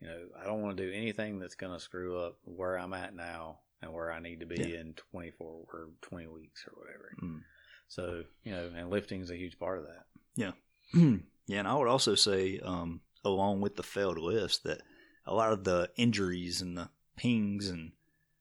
[0.00, 2.92] you know i don't want to do anything that's going to screw up where i'm
[2.94, 4.80] at now and where i need to be Yeah.
[4.80, 7.42] in 24 or 20 weeks or whatever Mm.
[7.88, 10.04] so you know and lifting is a huge part of that
[10.36, 10.52] yeah,
[11.46, 11.58] yeah.
[11.60, 14.80] and I would also say, um, along with the failed lifts, that
[15.26, 17.92] a lot of the injuries and the pings and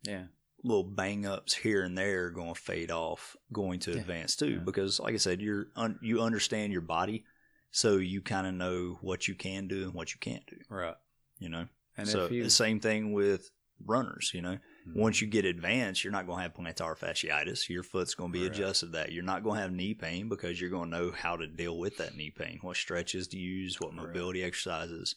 [0.04, 0.24] yeah
[0.64, 4.00] little bang ups here and there are going to fade off going to Yeah.
[4.00, 4.58] advance too Yeah.
[4.66, 7.26] because like i said you're un- you understand your body
[7.70, 10.96] so you kind of know what you can do and what you can't do right
[11.44, 13.52] you know and so you the same thing with
[13.86, 14.96] runners you know Mhm.
[14.96, 18.40] once you get advanced you're not going to have plantar fasciitis your foot's going to
[18.40, 18.52] be Right.
[18.52, 21.12] adjusted to that you're not going to have knee pain because you're going to know
[21.12, 24.06] how to deal with that knee pain what stretches to use what Right.
[24.08, 25.16] mobility exercises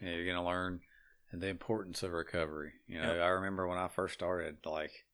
[0.00, 0.80] Yeah, you're gonna learn
[1.32, 2.72] the importance of recovery.
[2.86, 3.22] You know, Yep.
[3.22, 5.06] I remember when I first started, like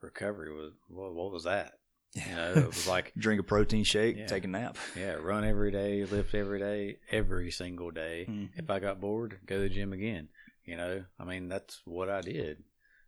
[0.00, 1.72] recovery was what, what was that?
[2.14, 4.26] You know, it was like drink a protein shake Yeah.
[4.26, 8.26] take a nap yeah, run every day, lift every day, every single day.
[8.28, 8.50] Mhm.
[8.54, 10.28] If I got bored, go to the gym again.
[10.64, 12.62] You know, I mean that's what I did.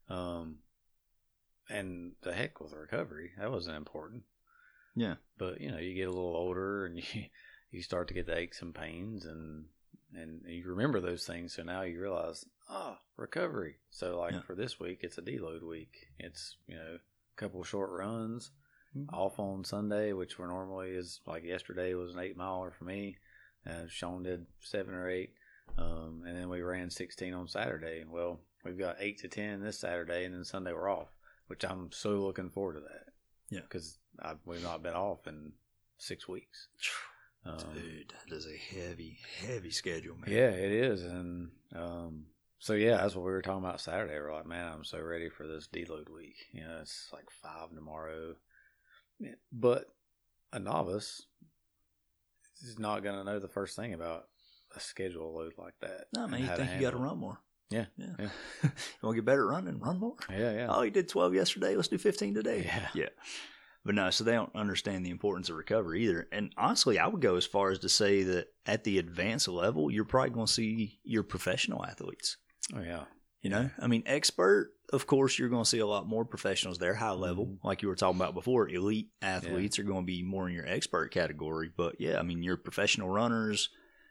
[0.08, 0.58] Um,
[1.68, 4.22] and the heck with recovery, that wasn't important.
[4.94, 5.16] Yeah.
[5.36, 7.24] But you know, you get a little older and you
[7.70, 9.66] you start to get the aches and pains and
[10.14, 11.54] and you remember those things.
[11.54, 13.76] So now you realize, oh, recovery.
[13.90, 14.40] So like Yeah.
[14.40, 16.08] for this week, it's a deload week.
[16.18, 18.50] It's you know a couple short runs
[18.96, 19.12] Mhm.
[19.12, 23.18] off on Sunday, which were normally is like yesterday was an eight miler for me.
[23.66, 25.34] Uh, Sean did seven or eight,
[25.76, 28.04] um, and then we ran sixteen on Saturday.
[28.08, 31.08] Well, we've got eight to ten this Saturday, and then Sunday we're off,
[31.48, 33.12] which I'm so looking forward to that.
[33.50, 33.60] Yeah.
[33.60, 33.98] because
[34.44, 35.52] we've not been off in
[35.98, 36.68] six weeks.
[37.44, 40.28] Um, Dude, that is a heavy, heavy schedule, man.
[40.30, 42.26] yeah, it is, and um,
[42.58, 44.14] so yeah, that's what we were talking about Saturday.
[44.18, 46.34] We're like, man, I'm so ready for this deload week.
[46.52, 48.34] You know, it's like five tomorrow,
[49.52, 49.86] but
[50.52, 51.22] a novice
[52.62, 54.24] is not going to know the first thing about
[54.76, 56.06] a schedule load like that.
[56.14, 57.38] No, man, you think you got to run more.
[57.70, 58.06] Yeah, Yeah.
[58.18, 58.28] yeah.
[58.62, 58.70] you
[59.02, 59.78] want to get better at running?
[59.78, 60.16] Run more.
[60.30, 60.66] Yeah, yeah.
[60.70, 61.76] Oh, you did 12 yesterday.
[61.76, 62.62] Let's do 15 today.
[62.64, 62.88] Yeah.
[62.94, 63.08] Yeah.
[63.84, 66.28] But no, so they don't understand the importance of recovery either.
[66.32, 69.90] And honestly, I would go as far as to say that at the advanced level,
[69.90, 72.36] you're probably going to see your professional athletes.
[72.74, 73.04] Oh yeah.
[73.42, 76.78] You know, I mean, expert, of course, you're going to see a lot more professionals
[76.78, 77.58] there, high level, Mhm.
[77.64, 78.68] like you were talking about before.
[78.68, 81.70] Elite athletes are going to be more in your expert category.
[81.76, 83.68] But yeah, I mean, your professional runners,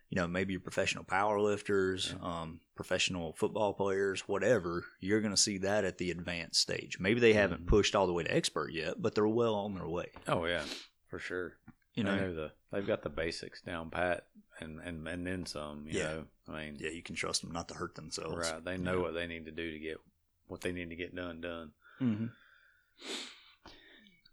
[0.09, 5.41] you know, maybe your professional power lifters, um, professional football players, whatever, you're going to
[5.41, 6.99] see that at the advanced stage.
[6.99, 7.67] Maybe they haven't Mhm.
[7.67, 10.11] pushed all the way to expert yet, but they're well on their way.
[10.27, 10.63] Oh yeah,
[11.09, 11.57] for sure.
[11.95, 14.27] You know, know the they've got the basics down pat,
[14.59, 15.87] and and and then some.
[15.87, 16.03] You Yeah.
[16.03, 18.51] know, I mean, yeah, you can trust them not to hurt themselves.
[18.51, 18.63] right?
[18.63, 19.01] They know Yeah.
[19.01, 19.97] what they need to do to get
[20.47, 21.71] what they need to get done done.
[22.01, 22.25] Mm-hmm.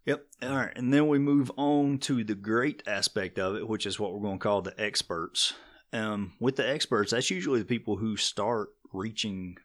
[0.05, 0.25] Yep.
[0.43, 0.71] All right.
[0.75, 4.19] And then we move on to the great aspect of it, which is what we're
[4.21, 5.53] going to call the experts.
[5.93, 9.57] Um, with the experts, that's usually the people who start reaching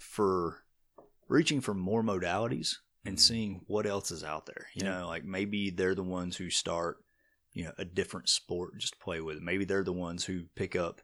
[0.00, 0.64] for
[1.28, 3.20] reaching for more modalities and Mhm.
[3.20, 4.66] seeing what else is out there.
[4.74, 4.98] You Yeah.
[5.00, 6.98] know, like maybe they're the ones who start,
[7.52, 9.40] you know, a different sport just to play with.
[9.40, 11.00] Maybe they're the ones who pick up,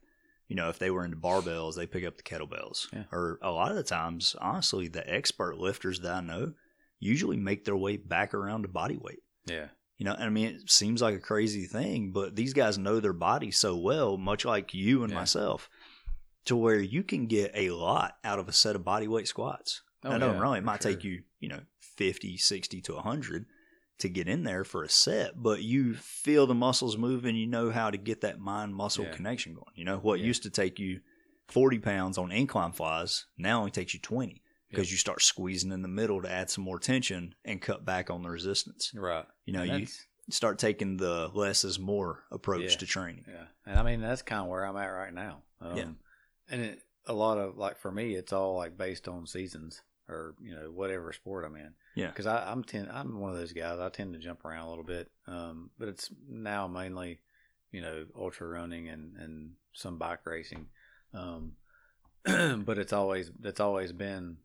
[0.49, 2.87] you know, if they were into barbells, they pick up the kettlebells.
[2.93, 3.05] Yeah.
[3.13, 6.53] Or a lot of the times, honestly, the expert lifters that I know
[7.01, 9.23] usually make their way back around to body weight.
[9.47, 9.67] Yeah,
[9.99, 13.01] You know, and I mean, it seems like a crazy thing, but these guys know
[13.01, 15.19] their body so well, much like you and Yeah.
[15.19, 15.69] myself,
[16.47, 19.83] to where you can get a lot out of a set of body weight squats.
[20.05, 20.57] Oh, I know yeah, wrong.
[20.57, 20.93] It might sure.
[20.93, 23.47] take you, you know, 50, 60 to 100
[23.99, 27.47] to get in there for a set, but you feel the muscles move and you
[27.47, 29.11] know how to get that mind muscle Yeah.
[29.13, 29.73] connection going.
[29.75, 30.27] You know, what Yeah.
[30.27, 31.01] used to take you
[31.49, 34.93] 40 pounds on incline flies now only takes you 20 because Yep.
[34.93, 38.23] you start squeezing in the middle to add some more tension and cut back on
[38.23, 38.93] the resistance.
[38.95, 39.25] right.
[39.45, 39.87] You know, you
[40.29, 42.79] start taking the less is more approach Yeah.
[42.79, 43.25] to training.
[43.29, 45.43] Yeah, and I mean that's kind of where I'm at right now.
[45.61, 45.93] Um, Yeah.
[46.49, 50.35] and it, a lot of like for me, it's all like based on seasons or
[50.41, 51.75] you know whatever sport I'm in.
[51.97, 52.09] Yeah.
[52.09, 53.81] because I'm tend I'm one of those guys.
[53.81, 57.21] I tend to jump around a little bit, um, but it's now mainly
[57.73, 60.67] you know ultra running and and some bike racing.
[61.15, 61.53] Um,
[62.25, 64.37] but it's always it's always been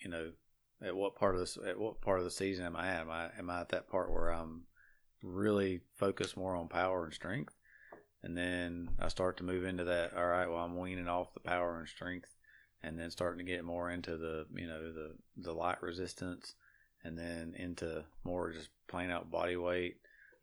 [0.00, 0.30] you know
[0.80, 3.00] at what part of this at what part of the season am I at?
[3.00, 4.62] Am I am I at that part where I'm
[5.22, 7.54] really focused more on power and strength?
[8.22, 10.14] And then I start to move into that.
[10.14, 12.34] All right, well, I'm weaning off the power and strength,
[12.82, 16.54] and then starting to get more into the you know the the light resistance,
[17.04, 19.96] and then into more just plain out body weight,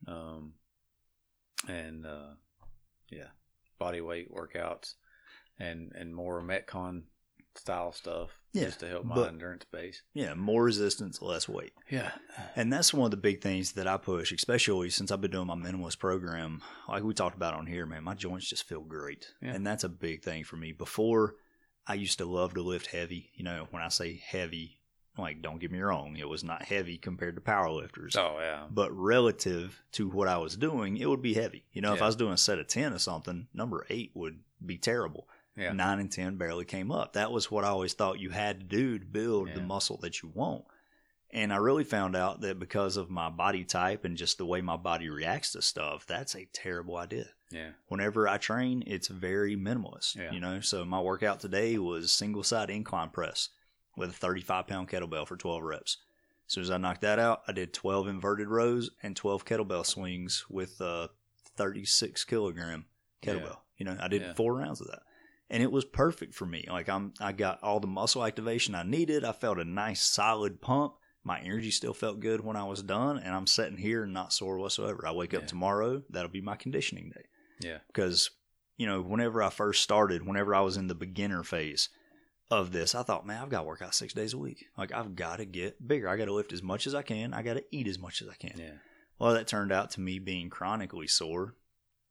[0.08, 0.54] um,
[1.68, 2.34] and uh,
[3.10, 3.28] yeah,
[3.80, 4.96] body weight workouts,
[5.60, 7.04] and and more metcon
[7.58, 10.02] style stuff, Yeah, just to help my but- endurance base.
[10.14, 11.72] Yeah, more resistance, less weight.
[11.90, 12.12] Yeah,
[12.58, 15.48] And that's one of the big things that I push, especially since I've been doing
[15.48, 16.62] my minimalist program.
[16.90, 19.28] Like we talked about on here, man, my joints just feel great.
[19.42, 19.54] Yeah.
[19.54, 20.74] And that's a big thing for me.
[20.74, 21.36] Before,
[21.88, 23.32] I used to love to lift heavy.
[23.36, 24.75] You know, when I say heavy,
[25.18, 28.16] like, don't get me wrong, it was not heavy compared to power lifters.
[28.16, 31.64] oh yeah, But relative to what I was doing, it would be heavy.
[31.74, 34.40] You know, if I was doing a set of 10 or something, number eight would
[34.66, 35.28] be terrible.
[35.56, 37.14] yeah, Nine and 10 barely came up.
[37.14, 40.22] That was what I always thought you had to do to build the muscle that
[40.22, 40.66] you want.
[41.32, 44.62] And I really found out that because of my body type and just the way
[44.62, 47.26] my body reacts to stuff, that's a terrible idea.
[47.52, 50.16] yeah, Whenever I train, it's very minimalist.
[50.16, 50.32] Yeah.
[50.32, 53.50] You know, so my workout today was single side incline press
[53.96, 55.98] with a 35 pound kettlebell for 12 reps.
[56.48, 59.86] As soon as I knocked that out, I did 12 inverted rows and 12 kettlebell
[59.86, 61.10] swings with a
[61.58, 62.86] 36 kilogram
[63.22, 63.44] kettlebell.
[63.44, 63.56] Yeah.
[63.78, 64.34] You know, I did Yeah.
[64.34, 65.02] four rounds of that.
[65.50, 66.66] And it was perfect for me.
[66.70, 69.24] Like I'm I got all the muscle activation I needed.
[69.24, 70.96] I felt a nice solid pump.
[71.24, 74.58] My energy still felt good when I was done and I'm sitting here not sore
[74.60, 75.06] whatsoever.
[75.08, 77.26] I wake up tomorrow, that'll be my conditioning day
[77.60, 78.30] yeah, because
[78.78, 81.88] you know whenever i first started whenever i was in the beginner phase
[82.52, 84.66] of this i thought man i've got to work out six days a week.
[84.78, 86.08] Like i've got to get bigger.
[86.08, 87.34] I got to lift as much as i can.
[87.34, 88.58] I got to eat as much as i can.
[88.58, 88.72] Yeah,
[89.20, 91.56] well that turned out to me being chronically sore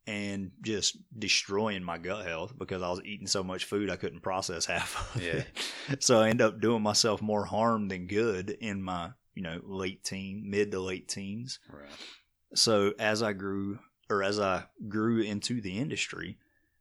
[0.07, 4.21] and just destroying my gut health because i was eating so much food i couldn't
[4.23, 5.43] process half of Yeah.
[5.89, 9.61] it so i ended up doing myself more harm than good in my you know
[9.65, 11.59] late teen mid to late teens.
[11.73, 11.89] Right,
[12.55, 13.79] so as I grew
[14.11, 16.39] or as I grew into the industry,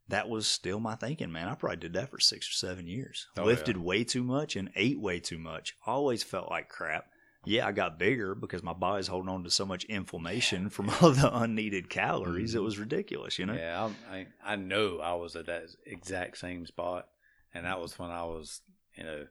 [0.08, 1.48] that was still my thinking, man.
[1.48, 3.26] I probably did that for six or seven years.
[3.36, 3.82] Oh, Lifted yeah.
[3.82, 5.74] way too much and ate way too much.
[5.86, 7.06] Always felt like crap.
[7.46, 11.10] Yeah, I got bigger because my body's holding on to so much inflammation from all
[11.10, 12.54] the unneeded calories.
[12.54, 12.64] It Mhm.
[12.64, 13.54] was ridiculous, you know?
[13.54, 17.06] Yeah, I, I I know I was at that exact same spot,
[17.52, 18.62] and that was when I was,
[18.96, 19.26] you know,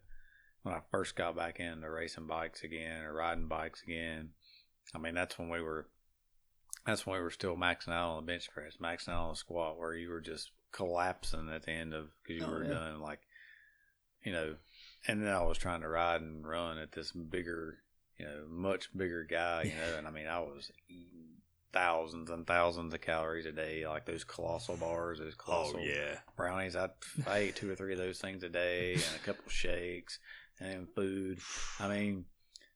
[0.61, 4.29] when I first got back into racing bikes again or riding bikes again.
[4.93, 5.87] I mean, that's when we were,
[6.85, 9.35] that's when we were still maxing out on the bench press, maxing out on the
[9.37, 12.69] squat, where you were just collapsing at the end of because you Oh, were yeah.
[12.71, 13.19] done like,
[14.23, 14.55] you know,
[15.07, 17.79] and then I was trying to ride and run at this bigger,
[18.17, 21.41] you know, much bigger guy, you know, and I mean, I was eating
[21.71, 25.83] thousands and thousands of calories a day, like those colossal bars, those oh, colossal Oh
[25.83, 26.15] yeah.
[26.37, 26.75] brownies.
[26.75, 26.89] I,
[27.25, 30.19] I ate two or three of those things a day and a couple shakes
[30.59, 31.39] and food.
[31.79, 32.25] I mean,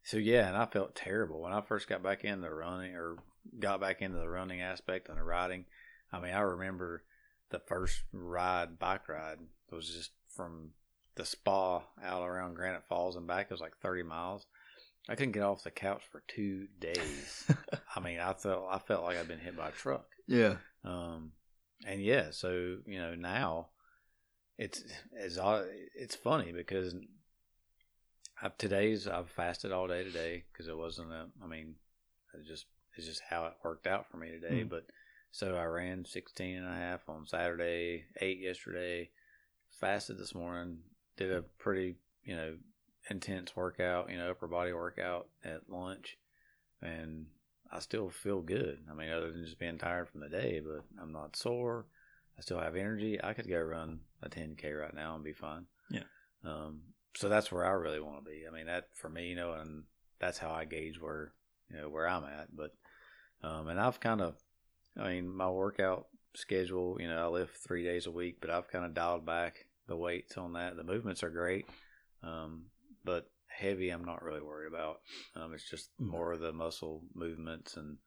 [0.04, 3.18] so yeah, and I felt terrible when I first got back into running or
[3.60, 5.66] got back into the running aspect and the riding.
[6.12, 7.04] I mean, I remember
[7.50, 9.40] the first ride, bike ride,
[9.72, 10.72] was just from
[11.16, 13.48] the spa out around Granite Falls and back.
[13.48, 14.46] It was like 30 miles.
[15.10, 17.50] I couldn't get off the couch for two days.
[17.96, 20.06] I mean, I felt I felt like I'd been hit by a truck.
[20.28, 20.56] Yeah.
[20.84, 21.32] Um,
[21.86, 23.68] and yeah, so you know now
[24.58, 24.84] it's
[25.14, 25.38] it's
[25.96, 26.96] it's funny because
[28.42, 31.76] I've, today's I've fasted all day today because it wasn't a I mean
[32.34, 32.66] it just
[32.98, 34.64] it's just how it worked out for me today.
[34.64, 34.70] Mhm.
[34.70, 34.90] But
[35.32, 39.12] so I ran 16 and a half on Saturday, ate yesterday,
[39.72, 40.84] fasted this morning,
[41.16, 42.58] did a pretty you know
[43.10, 46.18] intense workout, you know upper body workout at lunch,
[46.82, 47.28] and
[47.72, 48.86] I still feel good.
[48.90, 51.88] I mean, other than just being tired from the day, but I'm not sore.
[52.38, 53.22] I still have energy.
[53.22, 55.68] I could go run a 10k right now and be fine.
[55.90, 56.04] Yeah.
[56.44, 56.94] Um.
[57.16, 58.46] So that's where I really want to be.
[58.48, 59.86] I mean, that for me, you know, and
[60.20, 61.34] that's how I gauge where
[61.70, 62.56] you know where I'm at.
[62.56, 62.72] But,
[63.44, 64.36] um, and I've kind of,
[65.00, 66.98] I mean, my workout schedule.
[67.00, 69.96] You know, I lift three days a week, but I've kind of dialed back the
[69.96, 70.76] weights on that.
[70.76, 71.66] The movements are great,
[72.24, 72.66] um,
[73.04, 74.98] but heavy, I'm not really worried about.
[75.36, 76.08] Um, it's just Mm.
[76.12, 77.98] more of the muscle movements and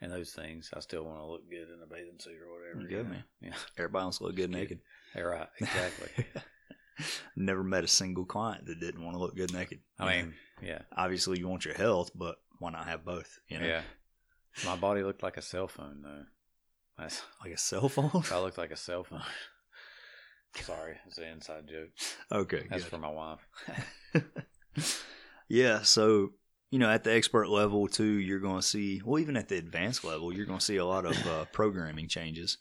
[0.00, 0.70] and those things.
[0.74, 2.86] I still want to look good in a bathing suit or whatever.
[2.88, 3.12] Good, know?
[3.14, 3.24] man.
[3.40, 4.80] Yeah, Everybody wants to look good naked.
[5.14, 5.48] Yeah, right.
[5.60, 6.26] Exactly.
[7.36, 9.80] Never met a single client that didn't want to look good naked.
[9.98, 13.38] I mean, yeah, obviously you want your health, but why not have both?
[13.48, 13.82] You know, yeah.
[14.64, 16.24] My body looked like a cell phone though.
[16.98, 18.22] That's, like a cell phone.
[18.30, 19.22] I looked like a cell phone.
[20.62, 21.88] Sorry, it's an inside joke.
[22.30, 22.90] okay, That's good.
[22.90, 23.40] for my wife.
[25.48, 26.32] yeah, so
[26.70, 29.56] you know, at the expert level too, you're going to see, well, even at the
[29.58, 32.58] advanced level, you're going to see a lot of uh, programming changes.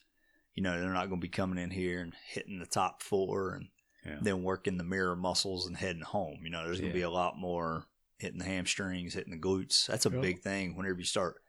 [0.54, 3.56] You know, they're not going to be coming in here and hitting the top four
[3.56, 3.70] and
[4.06, 4.18] Yeah.
[4.22, 6.40] then working the mirror muscles and heading home.
[6.44, 7.88] You know, there's going to be a lot more
[8.20, 9.88] hitting the hamstrings, hitting the glutes.
[9.88, 10.20] That's a Yeah.
[10.22, 11.42] big thing whenever you start.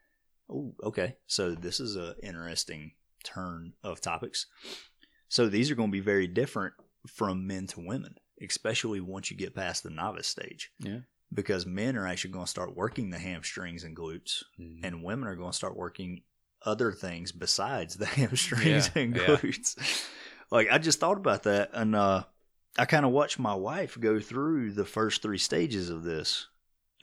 [0.50, 1.16] Oh, okay.
[1.26, 2.92] So this is a interesting
[3.24, 4.46] turn of topics.
[5.28, 6.74] So these are going to be very different
[7.06, 10.70] from men to women, especially once you get past the novice stage.
[10.78, 11.00] Yeah.
[11.32, 14.80] Because men are actually going to start working the hamstrings and glutes, Mhm.
[14.84, 16.22] and women are going to start working
[16.62, 19.22] other things besides the hamstrings Yeah, and yeah.
[19.26, 20.06] glutes.
[20.50, 22.24] Like I just thought about that, and uh,
[22.78, 26.46] I kind of watched my wife go through the first three stages of this,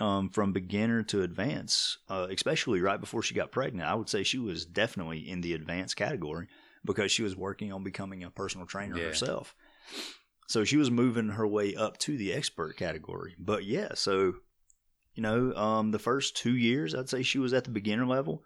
[0.02, 1.98] um, from beginner to advance.
[2.10, 5.54] Uh, especially right before she got pregnant, I would say she was definitely in the
[5.54, 6.48] advanced category
[6.84, 9.06] because she was working on becoming a personal trainer Yeah.
[9.06, 9.56] herself.
[10.48, 13.36] So she was moving her way up to the expert category.
[13.40, 14.34] But yeah, so
[15.14, 18.44] you know, um, the first two years, I'd say she was at the beginner level.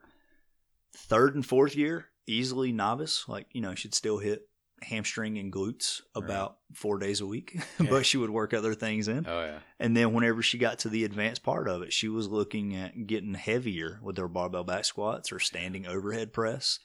[0.95, 3.25] Third and fourth year, easily novice.
[3.27, 4.41] Like you know, she'd still hit
[4.81, 7.87] hamstring and glutes about four days a week, Yeah.
[7.89, 9.25] but she would work other things in.
[9.27, 9.59] Oh yeah.
[9.79, 13.07] And then whenever she got to the advanced part of it, she was looking at
[13.07, 16.79] getting heavier with her barbell back squats or standing overhead press.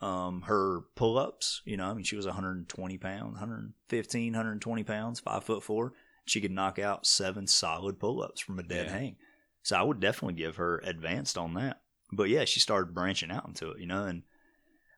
[0.00, 5.20] Um, her pull ups, you know, I mean, she was 120 pounds, 115, 120 pounds,
[5.20, 5.92] five foot four.
[6.26, 8.92] She could knock out seven solid pull ups from a dead Yeah.
[8.92, 9.16] hang.
[9.62, 11.80] So I would definitely give her advanced on that.
[12.12, 14.22] But yeah, she started branching out into it, you know, and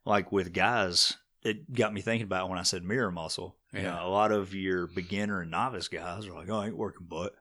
[0.05, 3.57] like with guys, it got me thinking about when I said mirror muscle.
[3.73, 3.95] You Yeah.
[3.97, 7.07] know, a lot of your beginner and novice guys are like, oh, I ain't working
[7.07, 7.35] butt.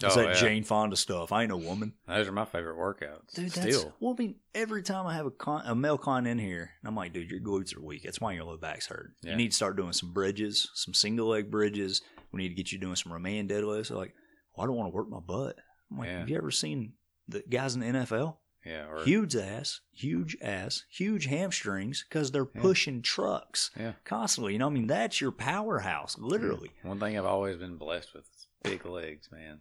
[0.00, 0.40] It's Oh, that yeah.
[0.40, 1.32] Jane Fonda stuff.
[1.32, 1.92] I ain't a woman.
[2.06, 3.34] Those are my favorite workouts.
[3.34, 3.92] Dude, that's, Still.
[3.98, 6.94] well, I mean, every time I have a, con, a male client in here, I'm
[6.94, 8.04] like, dude, your glutes are weak.
[8.04, 9.14] That's why your low back's hurt.
[9.22, 9.32] Yeah.
[9.32, 12.02] You need to start doing some bridges, some single leg bridges.
[12.32, 13.88] We need to get you doing some Romanian deadlifts.
[13.88, 14.14] They're like,
[14.56, 15.56] well, I don't want to work my butt.
[15.90, 16.18] I'm like, Yeah.
[16.20, 16.92] have you ever seen
[17.26, 18.36] the guys in the NFL?
[18.68, 18.86] Yeah.
[18.90, 22.60] Or Huge ass, huge ass, huge hamstrings because they're Yeah.
[22.60, 23.94] pushing trucks Yeah.
[24.04, 24.52] constantly.
[24.52, 26.72] You know, I mean, that's your powerhouse, literally.
[26.82, 29.60] One thing I've always been blessed with is big legs, man.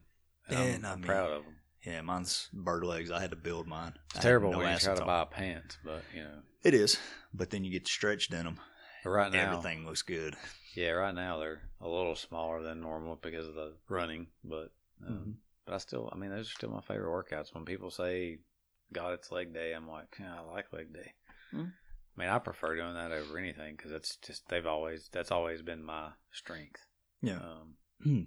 [0.50, 1.56] And And I'm, I mean, proud of them.
[1.86, 3.12] Yeah, mine's bird legs.
[3.12, 3.94] I had to build mine.
[4.14, 6.98] It's terrible no when you try to buy pants, but you know, It is,
[7.34, 8.60] but then you get stretched in them.
[9.04, 10.36] but right now, Everything looks good.
[10.74, 14.72] yeah, right now they're a little smaller than normal because of the running, but
[15.06, 15.34] um, Mhm.
[15.66, 17.54] but I still, I mean, those are still my favorite workouts.
[17.54, 18.40] When people say,
[18.94, 21.14] "God, it's leg day," I'm like, yeah, I like leg day.
[21.54, 21.72] Mhm.
[22.16, 25.62] I mean, I prefer doing that over anything because it's just they've always that's always
[25.62, 26.86] been my strength.
[27.22, 27.38] Yeah.
[27.40, 28.22] Um, Hmm.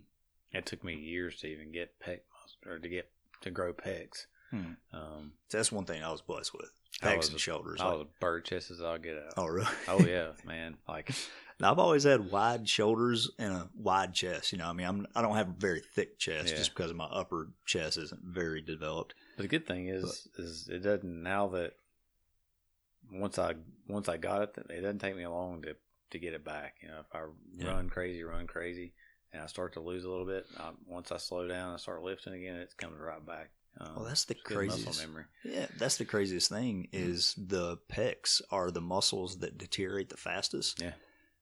[0.52, 2.20] it took me years to even get pec
[2.66, 3.10] or to get
[3.42, 4.26] to grow pecs.
[4.50, 4.72] Hmm.
[4.92, 6.70] Um, That's one thing I was blessed with.
[7.00, 7.80] Pecs was and shoulders.
[7.80, 9.34] I like- was bird chest as I'll get out.
[9.36, 9.66] oh, really?
[9.88, 10.76] Oh yeah, man.
[10.88, 11.10] Like
[11.60, 14.52] Now, I've always had wide shoulders and a wide chest.
[14.52, 16.56] You know, I mean, I'm I don't have a very thick chest Yeah.
[16.56, 19.14] just because my upper chest isn't very developed.
[19.36, 21.74] But the good thing is, is it doesn't now that
[23.12, 23.54] once I
[23.88, 25.76] once I got it, it doesn't take me long to
[26.10, 26.76] to get it back.
[26.82, 27.24] You know, if I
[27.56, 27.68] Yeah.
[27.68, 28.92] run crazy, run crazy,
[29.32, 32.02] and I start to lose a little bit, I, once I slow down, I start
[32.02, 33.50] lifting again, it's coming right back.
[33.78, 34.86] Um, Well, that's the craziest.
[34.86, 35.24] muscle memory.
[35.44, 40.80] Yeah, that's the craziest thing is the pecs are the muscles that deteriorate the fastest.
[40.80, 40.94] Yeah.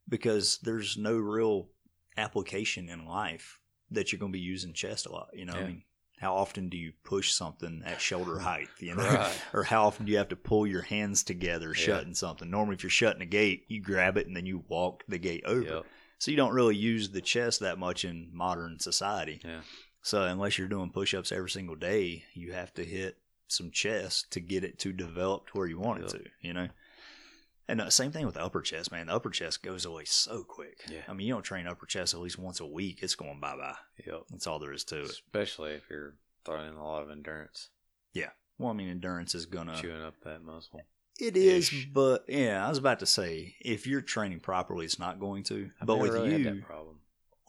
[0.09, 1.69] Because there's no real
[2.17, 3.59] application in life
[3.91, 5.29] that you're going to be using chest a lot.
[5.33, 5.83] You know, I mean,
[6.21, 8.69] how often do you push something at shoulder height?
[8.81, 9.41] You know, Right.
[9.53, 11.75] or how often do you have to pull your hands together Yeah.
[11.85, 12.51] shutting something?
[12.51, 15.45] Normally, if you're shutting a gate, you grab it and then you walk the gate
[15.47, 15.63] over.
[15.63, 15.87] Yep.
[16.19, 19.41] So you don't really use the chest that much in modern society.
[19.45, 19.61] Yeah.
[20.03, 24.41] So unless you're doing push-ups every single day, you have to hit some chest to
[24.41, 26.25] get it to develop to where you want it to.
[26.41, 26.69] You know.
[27.71, 29.09] And uh, same thing with the upper chest, man.
[29.09, 30.81] The upper chest goes away so quick.
[30.91, 31.03] Yeah.
[31.07, 33.01] I mean, you don't train upper chest at least once a week.
[33.03, 33.75] It's going bye bye.
[34.07, 34.23] Yep.
[34.31, 35.11] That's all there is to it.
[35.11, 36.15] Especially if you're
[36.45, 37.69] throwing in a lot of endurance,
[38.15, 38.31] Yeah.
[38.59, 39.77] Well, I mean, endurance is gonna.
[39.81, 40.81] chewing up that muscle.
[41.21, 41.87] It is, Ish.
[41.93, 45.71] but yeah, I was about to say if you're training properly, it's not going to.
[45.81, 46.97] I've but with really you, that problem.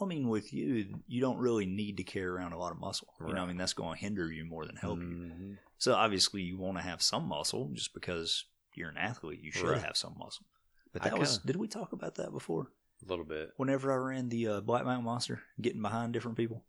[0.01, 3.09] I mean, with you, you don't really need to carry around a lot of muscle.
[3.25, 5.05] You know, I mean, that's going to hinder you more than help you.
[5.05, 5.57] Mhm.
[5.77, 8.45] So obviously, you want to have some muscle just because
[8.75, 9.41] you're an athlete.
[9.41, 9.81] You should Right.
[9.81, 10.45] have some muscle.
[10.93, 11.37] But I that was.
[11.39, 12.71] Did we talk about that before?
[13.05, 13.53] A little bit.
[13.57, 16.63] Whenever I ran the uh, Black Mountain Monster, getting behind different people.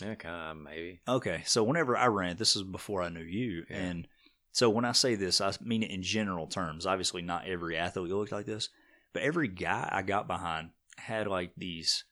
[0.00, 1.00] Yeah, kind of maybe.
[1.06, 3.76] Okay, so whenever I ran, this is before I knew you, Yeah.
[3.76, 4.08] and
[4.50, 6.86] so when I say this, I mean it in general terms.
[6.86, 8.68] Obviously, not every athlete looked like this,
[9.12, 12.04] but every guy I got behind had like these,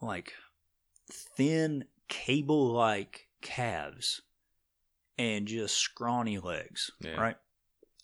[0.00, 0.34] like,
[1.10, 4.22] thin cable-like calves,
[5.18, 7.20] and just scrawny legs, Yeah.
[7.20, 7.36] right?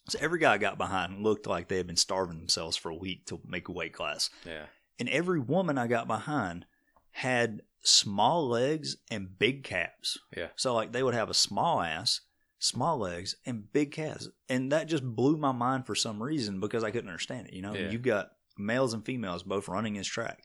[0.09, 2.95] So every guy I got behind looked like they had been starving themselves for a
[2.95, 4.67] week to make a weight class Yeah.
[4.99, 6.67] and every woman I got behind
[7.13, 10.19] had small legs and big calves.
[10.37, 10.49] Yeah.
[10.57, 12.21] So like they would have a small ass,
[12.59, 16.83] small legs, and big calves, and that just blew my mind for some reason because
[16.85, 17.55] I couldn't understand it.
[17.55, 17.91] You know, Yeah.
[17.91, 20.43] you've got males and females both running this track,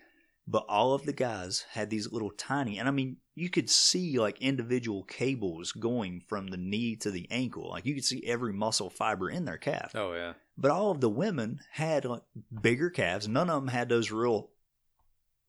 [0.48, 4.20] but all of the guys had these little tiny, and I mean, you could see
[4.20, 7.70] like individual cables going from the knee to the ankle.
[7.70, 9.96] Like you could see every muscle fiber in their calf.
[9.96, 10.34] Oh yeah.
[10.58, 12.22] But all of the women had like
[12.62, 13.28] bigger calves.
[13.28, 14.50] None of them had those real,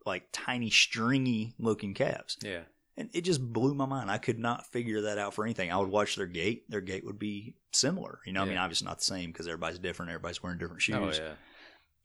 [0.06, 2.38] like tiny, stringy looking calves.
[2.42, 2.62] Yeah.
[2.96, 4.10] And it just blew my mind.
[4.10, 5.72] I could not figure that out for anything.
[5.72, 6.70] I would watch their gait.
[6.70, 8.20] Their gait would be similar.
[8.24, 10.12] You know, I mean, obviously not the same because everybody's different.
[10.12, 11.18] Everybody's wearing different oh, shoes.
[11.20, 11.32] Oh yeah.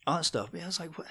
[0.08, 0.50] All that stuff.
[0.52, 1.08] Yeah, I was like, what?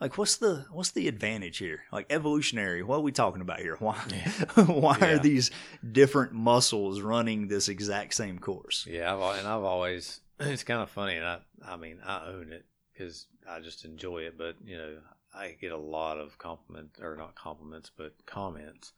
[0.00, 1.84] Like, what's the what's the advantage here?
[1.92, 2.82] Like evolutionary.
[2.82, 3.76] What are we talking about here?
[3.78, 3.94] Why
[4.66, 5.06] why Yeah.
[5.14, 5.50] are these
[5.92, 8.86] different muscles running this exact same course?
[8.88, 12.52] Yeah, I've and I've always it's kind of funny, and I I mean I own
[12.52, 14.36] it because I just enjoy it.
[14.36, 14.98] But you know,
[15.32, 18.92] I get a lot of compliments or not compliments, but comments.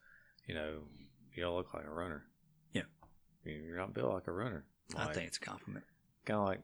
[0.46, 0.78] You know,
[1.34, 2.24] you don't look like a runner.
[2.72, 2.82] Yeah.
[3.44, 4.64] You- you're not built like a runner.
[4.96, 5.84] I think it's a compliment.
[6.24, 6.60] kind of like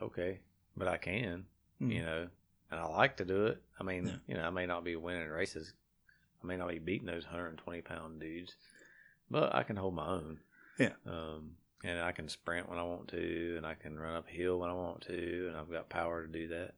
[0.00, 0.40] okay,
[0.76, 1.46] but I can.
[1.82, 1.92] Mhm.
[1.92, 2.28] You know,
[2.74, 3.62] and I like to do it.
[3.78, 4.16] I mean, Yeah.
[4.26, 5.72] you know, I may not be winning races.
[6.42, 8.54] I may not be beating those 120 pound dudes,
[9.30, 10.40] but I can hold my own.
[10.78, 10.92] Yeah.
[11.06, 14.70] Um, and I can sprint when I want to, and I can run uphill when
[14.70, 16.74] I want to, and I've got power to do that.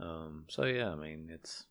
[0.00, 1.64] Um, so yeah, I mean, it's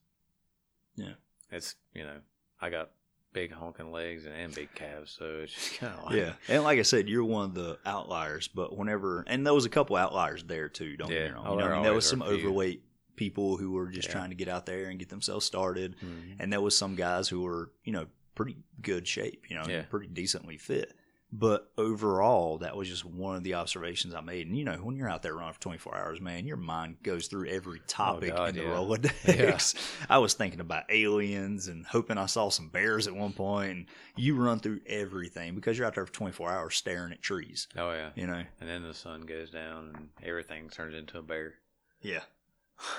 [0.95, 1.13] Yeah.
[1.51, 2.19] it's you know,
[2.59, 2.91] I got
[3.33, 6.63] big honking legs and, and big calves, so it's just kind of like Yeah, and
[6.63, 8.47] like I said, you're one of the outliers.
[8.47, 10.97] But whenever, and there was a couple outliers there too.
[10.97, 11.45] Don't get me wrong.
[11.47, 12.47] Oh, You know, I mean, there was some are a few.
[12.47, 12.83] overweight
[13.17, 14.13] people who were just Yeah.
[14.13, 16.37] trying to get out there and get themselves started, Mhm.
[16.39, 19.49] and there was some guys who were, you know, pretty good shape.
[19.49, 19.81] You know, Yeah.
[19.89, 20.93] pretty decently fit.
[21.29, 24.47] But overall, that was just one of the observations I made.
[24.47, 27.27] And you know, when you're out there running for 24 hours, man, your mind goes
[27.27, 28.69] through every topic Oh, God, in the yeah.
[28.75, 29.75] Rolodex.
[30.09, 33.71] I was thinking about aliens and hoping I saw some bears at one point.
[33.71, 37.67] And you run through everything because you're out there for 24 hours staring at trees.
[37.75, 41.21] Oh yeah, You know, and then the sun goes down and everything turns into a
[41.23, 41.55] bear.
[42.01, 42.23] yeah,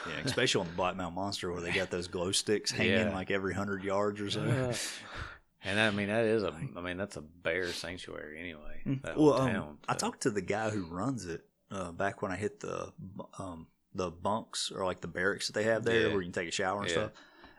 [0.07, 0.15] yeah.
[0.25, 3.15] Especially on the Black Mountain Monster where they got those glow sticks hanging Yeah.
[3.15, 4.73] like every hundred yards or so.
[5.65, 8.81] And I mean that is a, I mean that's a bear sanctuary anyway.
[8.87, 9.17] Mm.
[9.17, 9.79] Well, um, town.
[9.89, 12.93] I talked to the guy who runs it uh, back when I hit the
[13.41, 16.09] um, the bunks or like the barracks that they have there Yeah.
[16.13, 16.95] where you can take a shower and Yeah.
[16.95, 17.11] stuff.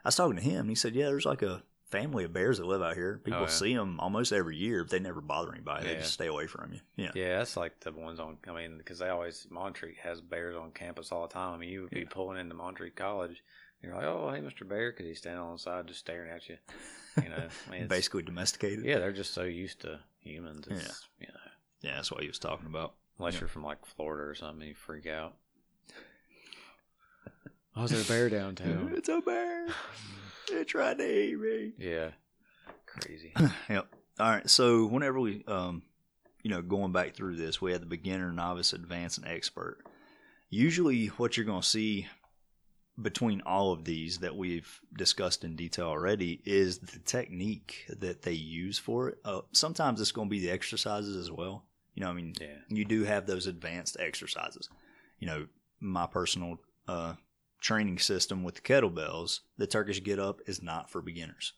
[0.05, 0.61] I was talking to him.
[0.61, 3.19] and He said, "Yeah, there's like a family of bears that live out here.
[3.23, 3.47] People Oh, yeah.
[3.47, 5.85] see them almost every year, but they never bother anybody.
[5.87, 6.79] They just stay away from you.
[6.95, 8.37] Yeah, Yeah, that's like the ones on.
[8.47, 11.53] I mean, because they always Montreat has bears on campus all the time.
[11.53, 12.05] I mean, you would be Yeah.
[12.09, 13.41] pulling into Montreat College,
[13.81, 14.67] and you're like, "Oh, hey, Mr.
[14.67, 16.57] Bear," because he's standing on the side just staring at you.
[17.23, 18.85] You know, I mean, basically domesticated.
[18.85, 20.67] yeah, they're just so used to humans.
[20.69, 21.33] It's, You know,
[21.81, 22.93] Yeah, that's what he was talking about.
[23.17, 23.39] Unless Yeah.
[23.41, 25.35] you're from like Florida or something, you freak out.
[27.75, 28.93] Oh, is there a bear downtown?
[28.97, 29.67] It's a bear.
[30.51, 31.73] It tried to eat me.
[31.77, 32.09] yeah,
[32.85, 33.33] crazy.
[33.69, 33.87] Yep.
[34.19, 34.49] All right.
[34.49, 35.83] So whenever we, um,
[36.43, 39.77] you know, going back through this, we had the beginner, novice, advanced, and expert.
[40.49, 42.07] Usually, what you're going to see
[43.01, 48.33] between all of these that we've discussed in detail already is the technique that they
[48.33, 49.19] use for it.
[49.23, 51.63] Uh, sometimes it's going to be the exercises as well.
[51.95, 54.69] You know, I mean, Yeah, you do have those advanced exercises.
[55.19, 55.47] You know,
[55.79, 57.13] my personal uh,
[57.59, 61.53] training system with the kettlebells, the Turkish get up is not for beginners.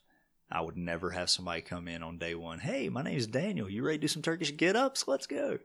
[0.50, 2.58] I would never have somebody come in on day one.
[2.58, 3.70] Hey, my name is Daniel.
[3.70, 5.08] You ready to do some Turkish get ups?
[5.08, 5.58] Let's go.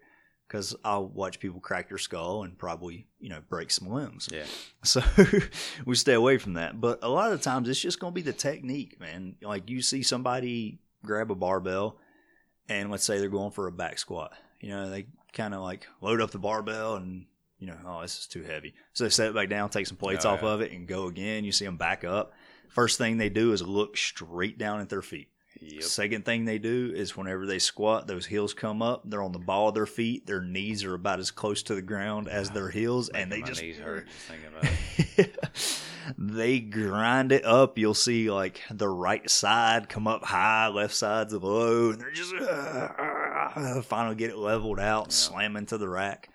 [0.47, 4.29] Because I'll watch people crack their skull and probably, you know, break some limbs.
[4.31, 4.45] yeah,
[4.85, 5.01] So
[5.85, 6.79] we stay away from that.
[6.79, 9.35] But a lot of the times it's just going to be the technique, man.
[9.41, 11.97] Like you see somebody grab a barbell
[12.69, 14.31] and let's say they're going for a back squat.
[14.61, 17.25] You know, they kind of like load up the barbell and,
[17.59, 18.73] you know, oh, this is too heavy.
[18.93, 20.49] So they set it back down, take some plates Oh, off yeah.
[20.49, 21.43] of it and go again.
[21.43, 22.33] You see them back up.
[22.69, 25.29] First thing they do is look straight down at their feet.
[25.59, 25.81] yep.
[25.83, 29.01] Second thing they do is whenever they squat, those heels come up.
[29.05, 30.27] They're on the ball of their feet.
[30.27, 33.61] Their knees are about as close to the ground as their heels, and they just,
[33.63, 33.81] just
[36.17, 37.77] they grind it up.
[37.77, 42.33] You'll see like the right side come up high, left side's low, and they're just
[42.35, 46.29] uh, finally get it leveled out, slam into the rack.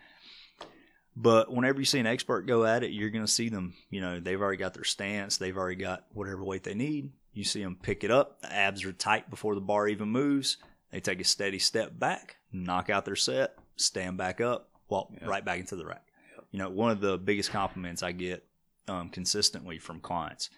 [1.14, 3.74] But whenever you see an expert go at it, you're going to see them.
[3.90, 5.36] You know, they've already got their stance.
[5.36, 7.10] They've already got whatever weight they need.
[7.34, 8.40] You see them pick it up.
[8.42, 10.56] The abs are tight before the bar even moves.
[10.90, 15.28] They take a steady step back, knock out their set, stand back up, walk Yep.
[15.28, 16.06] right back into the rack.
[16.50, 18.44] You know, one of the biggest compliments I get
[18.88, 20.50] um, consistently from clients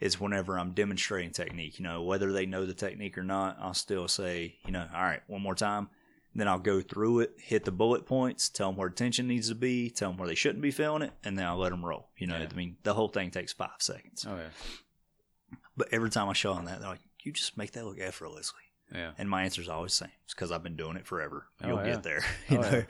[0.00, 1.78] is whenever I'm demonstrating technique.
[1.78, 5.02] You know, whether they know the technique or not, I'll still say, you know, all
[5.02, 5.88] right, one more time.
[6.38, 9.54] Then I'll go through it, hit the bullet points, tell them where tension needs to
[9.54, 12.08] be, tell them where they shouldn't be feeling it, and then I'll let them roll.
[12.18, 12.46] You know, Yeah.
[12.50, 14.26] I mean, the whole thing takes five seconds.
[14.28, 17.84] Oh yeah, But every time I show them that, they're like, you just make that
[17.86, 18.60] look effortlessly.
[18.94, 20.12] yeah, And my answer is always the same.
[20.24, 21.46] It's because I've been doing it forever.
[21.62, 21.86] Oh, You'll yeah.
[21.94, 22.20] get there.
[22.48, 22.70] You Oh, know.
[22.70, 22.82] yeah.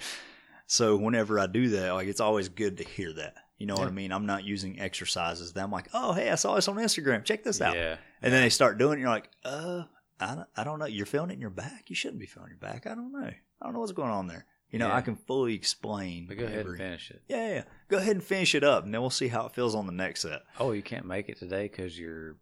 [0.66, 3.34] So whenever I do that, like it's always good to hear that.
[3.58, 4.12] You know what I mean?
[4.12, 7.24] I'm not using exercises that I'm like, oh hey, I saw this on Instagram.
[7.24, 7.76] Check this out.
[7.76, 7.96] yeah.
[8.20, 8.94] And then they start doing it.
[8.94, 9.84] And you're like, uh,
[10.20, 10.86] I don't, I don't know.
[10.86, 11.84] You're feeling it in your back.
[11.88, 12.86] You shouldn't be feeling your back.
[12.86, 13.18] I don't know.
[13.28, 14.46] I don't know what's going on there.
[14.70, 14.96] You know, Yeah.
[14.96, 16.26] I can fully explain.
[16.26, 17.22] But go ahead every- and finish it.
[17.28, 17.62] Yeah, yeah.
[17.88, 19.92] Go ahead and finish it up, and then we'll see how it feels on the
[19.92, 20.42] next set.
[20.58, 22.36] Oh, you can't make it today because you're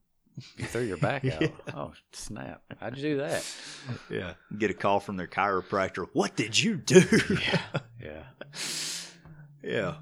[0.57, 1.43] you threw your back out.
[1.43, 1.49] Yeah.
[1.75, 2.62] Oh snap!
[2.81, 3.45] How'd you do that?
[4.11, 4.35] Yeah.
[4.57, 6.07] Get a call from their chiropractor.
[6.12, 7.03] What did you do?
[7.43, 7.61] Yeah,
[8.03, 8.22] Yeah,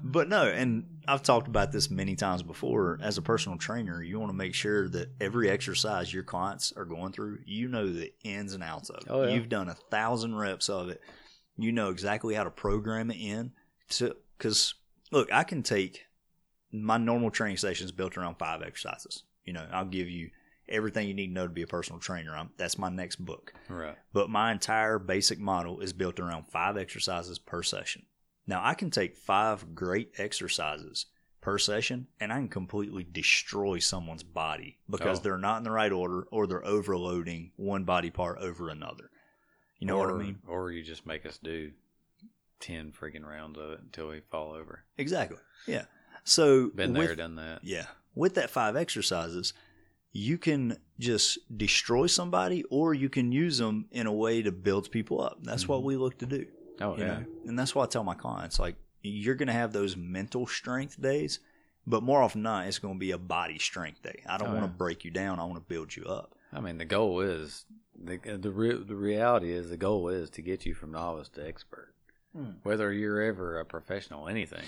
[0.03, 2.99] but no, and I've talked about this many times before.
[3.01, 6.85] As a personal trainer, you want to make sure that every exercise your clients are
[6.85, 9.03] going through, you know the ins and outs of.
[9.03, 9.07] it.
[9.09, 9.33] Oh, yeah.
[9.33, 11.01] You've done a thousand reps of it.
[11.57, 13.51] You know exactly how to program it in.
[13.91, 14.73] To because
[15.11, 16.05] look, I can take
[16.71, 19.23] my normal training sessions built around five exercises.
[19.45, 20.31] You know, I'll give you
[20.67, 22.35] everything you need to know to be a personal trainer.
[22.35, 23.97] I'm, that's my next book right.
[24.13, 28.03] but my entire basic model is built around five exercises per session.
[28.45, 31.05] Now, I can take five great exercises
[31.41, 35.23] per session and I can completely destroy someone's body because Oh.
[35.23, 39.09] they're not in the right order or they're overloading one body part over another.
[39.79, 40.39] You know what I mean?
[40.47, 41.71] Or you just make us do
[42.61, 44.85] ten freaking rounds of it until we fall over.
[44.97, 45.39] Exactly.
[45.67, 45.85] Yeah.
[46.23, 47.63] So, Been with- there, done that.
[47.63, 47.87] Yeah.
[48.15, 49.53] With that five exercises,
[50.13, 54.91] you can just destroy somebody or you can use them in a way to build
[54.91, 55.39] people up.
[55.43, 55.83] That's what Mhm.
[55.83, 56.47] we look to do.
[56.81, 57.05] Oh yeah.
[57.05, 57.25] know?
[57.45, 61.01] And that's why I tell my clients, like, you're going to have those mental strength
[61.01, 61.39] days,
[61.85, 64.21] but more often than not, it's going to be a body strength day.
[64.27, 64.77] I don't Oh, want to yeah.
[64.77, 65.39] break you down.
[65.39, 66.35] I want to build you up.
[66.53, 67.65] I mean, the goal is
[68.01, 71.45] the the re, the reality is the goal is to get you from novice to
[71.47, 71.93] expert.
[72.35, 72.51] Hmm.
[72.63, 74.65] Whether you're ever a professional anything,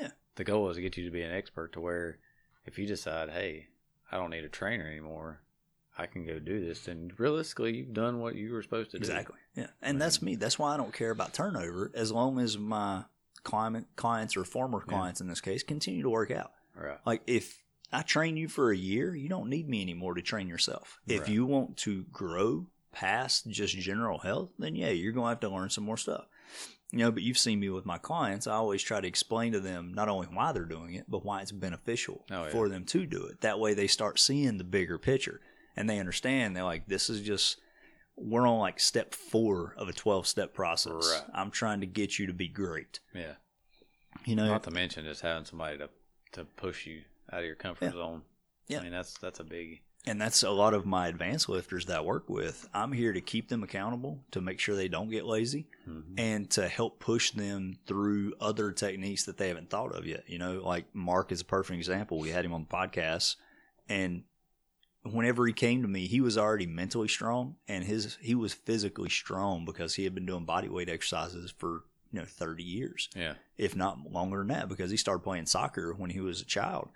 [0.00, 0.10] Yeah.
[0.36, 2.18] the goal is to get you to be an expert to where
[2.64, 3.66] if you decide, hey,
[4.10, 5.40] I don't need a trainer anymore,
[5.98, 9.02] I can go do this, And realistically, you've done what you were supposed to do.
[9.02, 9.36] Exactly.
[9.54, 9.66] Yeah.
[9.82, 10.36] And that's me.
[10.36, 13.04] That's why I don't care about turnover as long as my
[13.44, 14.96] client, clients or former Yeah.
[14.96, 16.52] clients in this case continue to work out.
[16.74, 16.98] Right.
[17.04, 17.62] Like if
[17.92, 20.98] I train you for a year, you don't need me anymore to train yourself.
[21.06, 25.40] If you want to grow past just general health, then yeah, you're going to have
[25.40, 26.24] to learn some more stuff.
[26.90, 28.46] You know, but you've seen me with my clients.
[28.46, 31.40] I always try to explain to them not only why they're doing it, but why
[31.40, 32.50] it's beneficial Oh, yeah.
[32.50, 33.40] for them to do it.
[33.40, 35.40] That way they start seeing the bigger picture
[35.76, 37.58] and they understand they're like, this is just,
[38.16, 40.92] we're on like step four of a 12 step process.
[40.92, 41.30] Right.
[41.34, 43.00] I'm trying to get you to be great.
[43.14, 43.34] Yeah.
[44.24, 45.88] You know, Not to mention just having somebody to
[46.32, 47.92] to push you out of your comfort Yeah.
[47.92, 48.22] zone.
[48.68, 48.80] Yeah.
[48.80, 49.80] I mean, that's that's a big.
[50.06, 52.68] And that's a lot of my advanced lifters that I work with.
[52.74, 56.14] I'm here to keep them accountable, to make sure they don't get lazy, Mhm.
[56.18, 60.24] and to help push them through other techniques that they haven't thought of yet.
[60.28, 62.18] You know, like Mark is a perfect example.
[62.18, 63.36] We had him on the podcast,
[63.88, 64.24] and
[65.04, 69.10] whenever he came to me, he was already mentally strong, and his he was physically
[69.10, 73.34] strong because he had been doing body weight exercises for you know 30 years Yeah.
[73.56, 76.90] if not longer than that, because he started playing soccer when he was a child.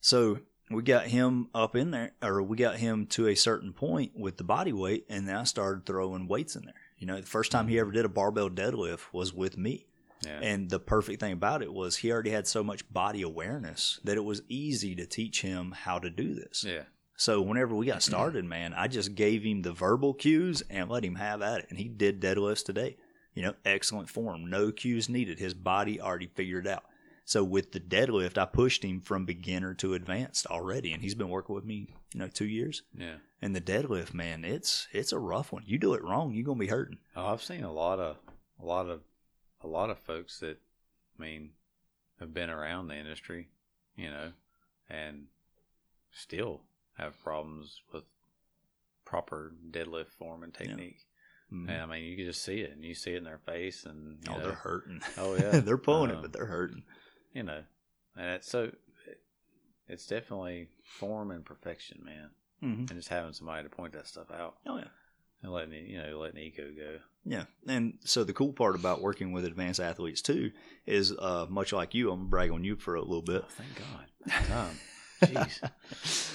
[0.00, 4.12] So we got him up in there, or we got him to a certain point
[4.14, 6.74] with the body weight, and then I started throwing weights in there.
[6.98, 7.80] You know, the first time he mm-hmm.
[7.80, 9.86] ever did a barbell deadlift was with me.
[10.24, 10.40] Yeah.
[10.42, 14.16] And the perfect thing about it was he already had so much body awareness that
[14.16, 16.64] it was easy to teach him how to do this.
[16.64, 16.82] yeah.
[17.18, 21.04] So whenever we got started, man, I just gave him the verbal cues and let
[21.04, 21.66] him have at it.
[21.68, 22.96] And he did deadlifts today.
[23.34, 25.40] You know, excellent form, no cues needed.
[25.40, 26.84] His body already figured out.
[27.24, 31.28] So with the deadlift, I pushed him from beginner to advanced already, and he's been
[31.28, 32.82] working with me, you know, two years.
[32.96, 33.16] Yeah.
[33.42, 35.64] And the deadlift, man, it's it's a rough one.
[35.66, 36.98] You do it wrong, you're gonna be hurting.
[37.16, 38.16] Oh, I've seen a lot of
[38.62, 39.00] a lot of
[39.60, 40.58] a lot of folks that
[41.18, 41.50] I mean
[42.20, 43.48] have been around the industry,
[43.96, 44.32] you know,
[44.88, 45.26] and
[46.12, 46.62] still
[46.98, 48.04] have problems with
[49.04, 50.98] proper deadlift form and technique.
[51.52, 51.68] Mhm.
[51.68, 53.86] And I mean, you can just see it, and you see it in their face,
[53.86, 55.00] and Oh, know, they're hurting.
[55.16, 55.60] Oh, yeah.
[55.60, 56.82] they're pulling it, Um, but they're hurting.
[57.32, 57.64] you know,
[58.16, 58.70] and it's so
[59.88, 62.30] it's definitely form and perfection, man,
[62.60, 64.88] hmm and just having somebody to point that stuff out Oh yeah.
[65.42, 66.98] and letting it, you know, letting ego go.
[67.24, 70.52] Yeah, and so the cool part about working with advanced athletes too
[70.86, 72.10] is uh, much like you.
[72.10, 73.42] I'm gonna brag on you for a little bit.
[73.44, 73.74] Oh, thank
[74.50, 74.74] God.
[75.22, 75.62] Jeez.
[75.62, 75.70] I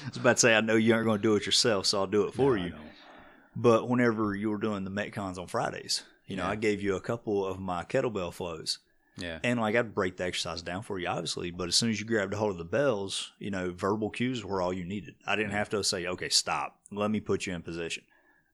[0.10, 2.08] was about to say I know you aren't going to do it yourself, so I'll
[2.08, 2.74] do it for No, you.
[3.56, 6.50] But whenever you were doing the metcons on Fridays, you know, Yeah.
[6.52, 8.80] I gave you a couple of my kettlebell flows,
[9.18, 9.40] Yeah.
[9.44, 11.52] and like I'd break the exercise down for you, obviously.
[11.52, 14.44] But as soon as you grabbed a hold of the bells, you know, verbal cues
[14.44, 15.16] were all you needed.
[15.28, 16.80] I didn't have to say, "Okay, stop.
[16.92, 18.04] Let me put you in position."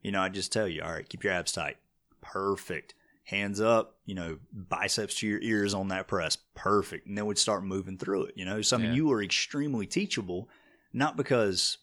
[0.01, 1.77] You know, I just tell you, "All right, keep your abs tight."
[2.21, 2.93] Perfect.
[3.29, 6.37] Hands up, you know, biceps to your ears on that press.
[6.55, 7.05] Perfect.
[7.07, 8.33] And then we'd start moving through it.
[8.35, 8.95] You know, so I mean, Yeah.
[8.95, 10.49] you were extremely teachable,
[10.93, 11.77] not because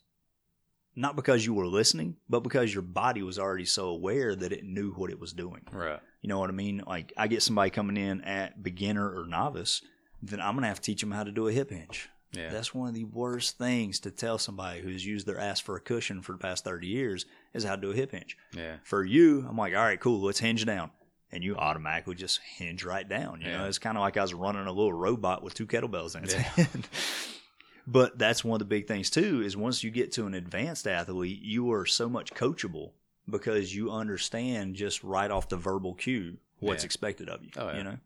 [0.98, 4.64] not because you were listening, but because your body was already so aware that it
[4.64, 5.60] knew what it was doing.
[5.70, 6.00] Right.
[6.22, 6.82] You know what I mean?
[6.86, 9.82] Like I get somebody coming in at beginner or novice,
[10.22, 12.08] then I'm gonna have to teach them how to do a hip hinge.
[12.32, 12.48] Yeah.
[12.50, 15.80] That's one of the worst things to tell somebody who's used their ass for a
[15.80, 17.24] cushion for the past 30 years
[17.54, 18.36] is how to do a hip hinge.
[18.54, 18.76] yeah.
[18.82, 20.90] For you, I'm like, all right, cool, let's hinge down.
[21.32, 23.40] And you automatically just hinge right down.
[23.40, 26.16] You know, it's kind of like I was running a little robot with two kettlebells
[26.16, 26.40] in its Yeah.
[26.42, 26.88] hand.
[27.86, 30.86] but that's one of the big things too is once you get to an advanced
[30.86, 32.92] athlete, you are so much coachable
[33.28, 36.86] because you understand just right off the verbal cue what's Yeah.
[36.86, 37.50] expected of you.
[37.56, 37.76] Oh, yeah.
[37.78, 37.98] You know,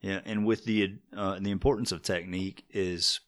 [0.00, 0.20] yeah.
[0.24, 3.18] And with the uh, the importance of technique is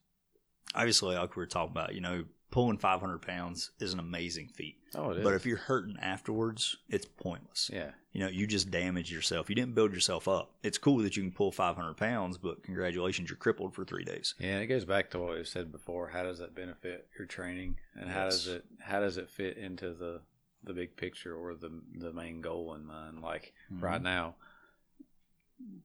[0.74, 1.94] obviously like we were talking about.
[1.94, 5.24] You know, pulling 500 pounds is an amazing feat, Oh, it is.
[5.24, 7.70] but if you're hurting afterwards, it's pointless.
[7.72, 7.90] yeah.
[8.14, 9.48] You know, you just damage yourself.
[9.50, 10.52] You didn't build yourself up.
[10.62, 14.34] It's cool that you can pull 500 pounds, but congratulations, you're crippled for three days.
[14.38, 16.08] Yeah, it goes back to what we said before.
[16.08, 19.92] How does that benefit your training, and how does it how does it fit into
[19.92, 20.20] the
[20.62, 23.20] the big picture or the the main goal in mind?
[23.20, 24.04] Like right Mhm.
[24.04, 24.36] now,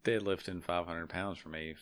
[0.03, 1.75] deadlifting 500 pounds for me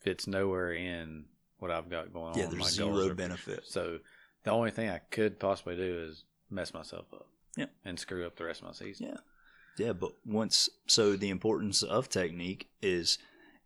[0.00, 1.24] fits nowhere in
[1.58, 2.50] what I've got going Yeah, on.
[2.50, 3.64] there's My goals zero benefit.
[3.66, 4.00] So
[4.42, 7.28] the only thing I could possibly do is mess myself up.
[7.56, 7.66] Yeah.
[7.84, 9.06] and screw up the rest of my season.
[9.08, 9.16] Yeah.
[9.86, 13.18] Yeah, but once so the importance of technique is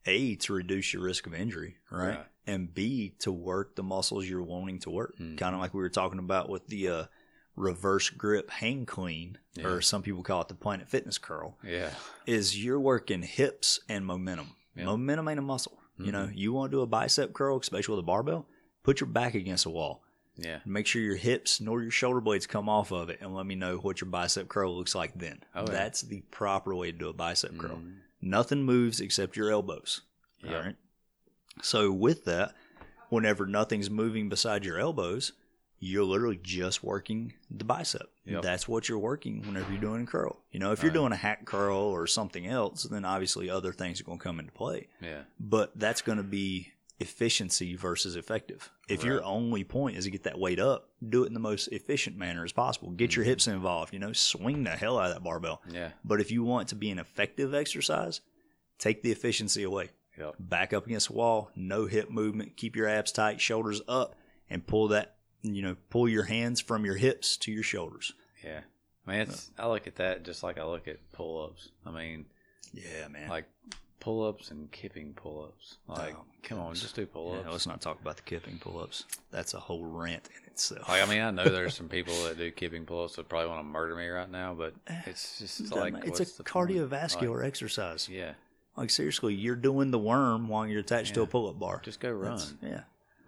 [0.07, 2.09] a to reduce your risk of injury, right?
[2.09, 2.27] Right.
[2.47, 5.17] And b to work the muscles you're wanting to work.
[5.19, 5.39] Mhm.
[5.39, 7.05] Kind of like we were talking about with the uh,
[7.57, 9.67] reverse grip hang clean, Yeah.
[9.67, 11.57] or some people call it the Planet Fitness curl.
[11.65, 11.91] Yeah,
[12.27, 14.57] Is you're working hips and momentum.
[14.77, 14.85] Yeah.
[14.85, 15.79] Momentum ain't a muscle.
[15.97, 18.49] You know, you want to do a bicep curl, especially with a barbell.
[18.83, 20.03] Put your back against a wall.
[20.37, 23.47] Yeah, Make sure your hips nor your shoulder blades come off of it, and let
[23.47, 25.41] me know what your bicep curl looks like then.
[25.55, 25.73] Oh, yeah.
[25.73, 27.77] That's the proper way to do a bicep curl.
[27.77, 27.97] Mhm.
[28.21, 30.01] Nothing moves except your elbows.
[30.43, 30.57] Yeah.
[30.57, 30.77] All right.
[31.63, 32.55] So with that,
[33.11, 35.33] whenever nothing's moving beside your elbows,
[35.79, 38.09] you're literally just working the bicep.
[38.25, 38.43] Yep.
[38.43, 40.41] That's what you're working whenever you're doing a curl.
[40.51, 40.95] You know, if you're Right.
[40.95, 44.41] doing a hack curl or something else, then obviously other things are going to come
[44.41, 48.71] into play yeah, but that's going to be efficiency versus effective.
[48.89, 51.67] If your only point is to get that weight up, do it in the most
[51.69, 52.91] efficient manner as possible.
[52.93, 53.29] Get your Mhm.
[53.29, 55.61] hips involved, you know, swing the hell out of that barbell.
[55.69, 58.21] yeah, But if you want to be an effective exercise,
[58.79, 59.91] take the efficiency away.
[60.17, 60.37] yep.
[60.39, 64.15] Back up against the wall, no hip movement, keep your abs tight, shoulders up,
[64.49, 68.13] and pull that, you know, pull your hands from your hips to your shoulders.
[68.45, 68.61] Yeah.
[69.07, 71.71] I mean, it's, I look at that just like I look at pull ups.
[71.85, 72.27] I mean,
[72.73, 73.29] Yeah, man.
[73.29, 73.45] like
[74.05, 75.79] pull ups and kipping pull ups.
[75.89, 77.49] Like, Oh, come on, just do pull Yeah, ups.
[77.53, 79.05] let's not talk about the kipping pull ups.
[79.31, 80.87] That's a whole rant in itself.
[80.89, 83.49] like, I mean, I know there's some people that do kipping pull ups that probably
[83.49, 87.47] want to murder me right now, but eh, it's just like it's a cardiovascular Like,
[87.49, 88.09] exercise.
[88.09, 88.33] yeah,
[88.77, 91.81] Like seriously, you're doing the worm while you're attached to a pull up bar.
[91.83, 92.37] just go run.
[92.37, 92.81] That's- yeah,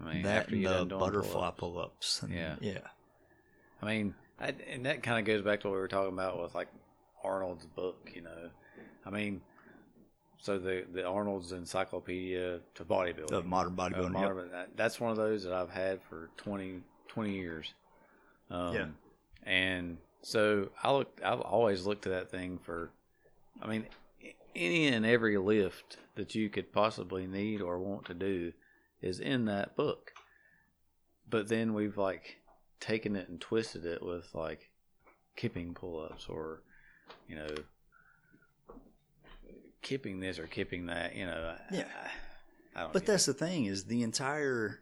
[0.07, 1.59] I mean, that after and the done butterfly pull-ups.
[1.59, 2.22] pull ups.
[2.31, 2.57] Yeah.
[2.61, 2.79] yeah.
[3.83, 6.43] I mean, I, and that kind of goes back to what we were talking about
[6.43, 6.68] with like
[7.24, 8.11] Arnold's book.
[8.14, 8.51] You know,
[9.07, 9.41] I mean,
[10.41, 13.32] so the the Arnold's Encyclopedia to bodybuilding.
[13.32, 14.12] Of modern bodybuilding.
[14.12, 14.70] modern- yep.
[14.76, 17.74] that's one of those that I've had for 20, 20 years.
[18.51, 18.87] Um, Yeah.
[19.45, 22.91] And so I look, I've always looked to that thing for,
[23.62, 23.87] I mean,
[24.55, 28.53] any and every lift that you could possibly need or want to do
[29.01, 30.12] is in that book.
[31.28, 32.39] But then we've like
[32.80, 34.70] taken it and twisted it with like
[35.37, 36.62] kipping pull ups or,
[37.28, 37.55] you know,
[39.87, 41.55] kipping this or kipping that, you know.
[41.72, 41.84] Yeah.
[42.74, 44.80] I, I don't But that's the thing is the entire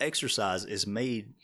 [0.00, 1.34] exercise is made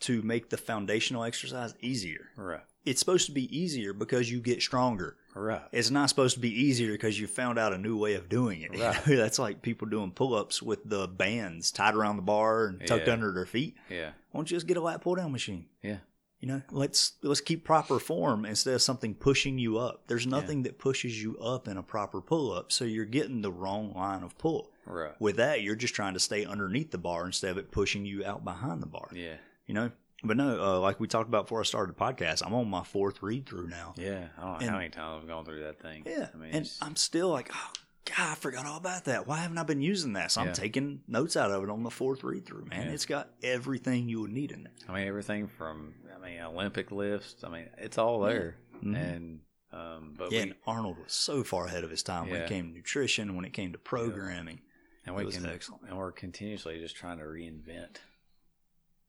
[0.00, 2.28] to make the foundational exercise easier.
[2.36, 5.16] right, It's supposed to be easier because you get stronger.
[5.34, 8.28] right, It's not supposed to be easier because you found out a new way of
[8.28, 8.72] doing it.
[8.78, 9.02] Right.
[9.06, 13.12] That's like people doing pull-ups with the bands tied around the bar and tucked Yeah.
[13.14, 13.76] under their feet.
[13.90, 15.66] yeah, Why don't you just get a lat pull-down machine?
[15.82, 15.98] yeah,
[16.46, 20.04] You know, let's let's keep proper form instead of something pushing you up.
[20.06, 23.92] There's nothing that pushes you up in a proper pull-up, so you're getting the wrong
[23.94, 24.70] line of pull.
[24.84, 28.06] right, With that, you're just trying to stay underneath the bar instead of it pushing
[28.06, 29.08] you out behind the bar.
[29.12, 29.90] yeah, You know,
[30.22, 32.84] but no, uh, like we talked about before I started the podcast, I'm on my
[32.84, 33.94] fourth read through now.
[33.96, 34.28] yeah.
[34.38, 36.04] I don't know And- how many times I've gone through that thing.
[36.06, 37.72] Yeah, I mean, and it's- I'm still like, oh
[38.04, 39.26] God, I forgot all about that.
[39.26, 40.30] Why haven't I been using that?
[40.30, 42.66] So I'm taking notes out of it on the fourth read through.
[42.66, 42.92] Man, Yeah.
[42.92, 44.72] it's got everything you would need in there.
[44.88, 45.94] I mean, everything from
[46.26, 47.42] mean Olympic lifts.
[47.44, 48.56] I mean, it's all there.
[48.82, 48.96] Mhm.
[48.96, 49.40] And
[49.72, 52.44] um, but yeah, we and Arnold was so far ahead of his time when Yeah.
[52.44, 54.60] it came to nutrition, when it came to programming.
[55.04, 55.82] and it we was can excellent.
[55.88, 57.96] and we're continuously just trying to reinvent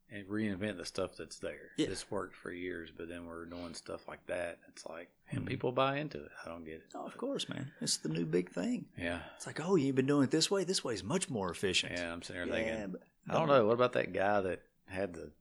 [0.10, 1.72] and reinvent the stuff that's there.
[1.78, 1.88] Yeah.
[1.88, 4.60] This worked for years, but then we're doing stuff like that.
[4.70, 5.48] It's like, and Mhm.
[5.48, 6.32] people buy into it.
[6.46, 6.86] I don't get it.
[6.96, 7.72] Oh, of course, man.
[7.82, 8.86] It's the new big thing.
[8.98, 10.64] Yeah, It's like, oh, you've been doing it this way.
[10.64, 11.94] This way is much more efficient.
[11.94, 12.14] yeah.
[12.14, 13.66] I'm sitting there Yeah, thinking, but I don't know.
[13.66, 15.32] What about that guy that had the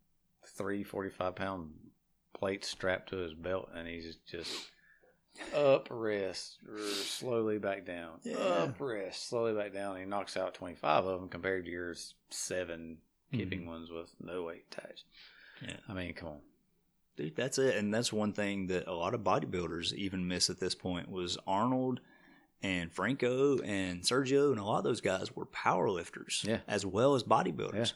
[0.56, 1.70] three 45 pound
[2.34, 4.70] plates strapped to his belt and he's just
[5.54, 6.58] up rest,
[7.04, 8.36] slowly back down, Yeah.
[8.36, 9.96] up rest, slowly back down.
[9.98, 11.94] He knocks out 25 of them compared to your
[12.30, 12.98] seven
[13.32, 13.68] kipping mm-hmm.
[13.70, 15.04] ones with no weight attached.
[15.62, 15.76] Yeah.
[15.88, 16.40] I mean, come on.
[17.16, 17.76] Dude, that's it.
[17.76, 21.38] And that's one thing that a lot of bodybuilders even miss at this point was
[21.46, 22.00] Arnold
[22.62, 26.58] and Franco and Sergio and a lot of those guys were power lifters Yeah.
[26.68, 27.74] as well as bodybuilders.
[27.74, 27.86] Yeah.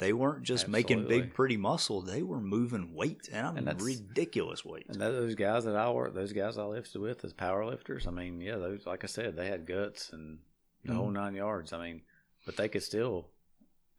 [0.00, 2.00] They weren't just making big, pretty muscle.
[2.00, 4.86] They were moving weight, and I mean And ridiculous weight.
[4.88, 8.10] And those guys that I work, those guys I lifted with as power lifters, I
[8.10, 10.38] mean, yeah, those, like I said, they had guts and
[10.84, 11.12] the whole Mhm.
[11.14, 11.72] nine yards.
[11.74, 12.02] I mean,
[12.46, 13.28] but they could still,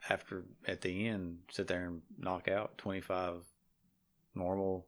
[0.09, 3.45] after at the end, sit there and knock out 25
[4.33, 4.87] normal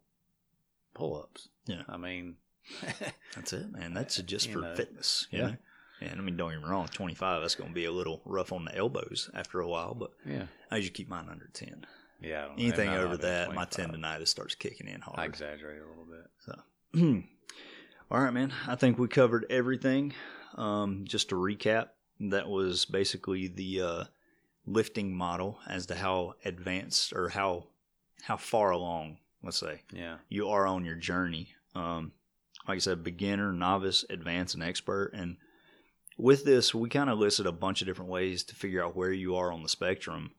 [0.95, 1.49] pull ups.
[1.67, 1.83] Yeah.
[1.87, 2.37] I mean,
[3.35, 3.93] That's it, man.
[3.93, 4.75] That's just for know.
[4.75, 5.27] fitness.
[5.31, 5.41] Yeah.
[5.47, 5.55] know?
[6.01, 8.51] And I mean, don't get me wrong, 25, that's going to be a little rough
[8.51, 10.47] on the elbows after a while, but yeah.
[10.69, 11.85] I usually keep mine under 10.
[12.21, 12.49] Yeah.
[12.57, 13.69] Anything over that, my 25.
[14.01, 15.19] tendonitis starts kicking in hard.
[15.19, 16.29] I exaggerate a little bit.
[16.39, 17.23] So,
[18.11, 18.53] all right, man.
[18.67, 20.13] I think we covered everything.
[20.55, 21.89] Um, just to recap,
[22.19, 24.03] that was basically the uh,
[24.65, 27.67] lifting model as to how advanced or how
[28.23, 30.17] how far along, let's say, Yeah.
[30.29, 31.49] you are on your journey.
[31.75, 32.13] Um,
[32.67, 35.11] like I said, beginner, novice, advanced, and expert.
[35.13, 35.35] And
[36.17, 39.11] with this, we kind of listed a bunch of different ways to figure out where
[39.11, 40.31] you are on the spectrum.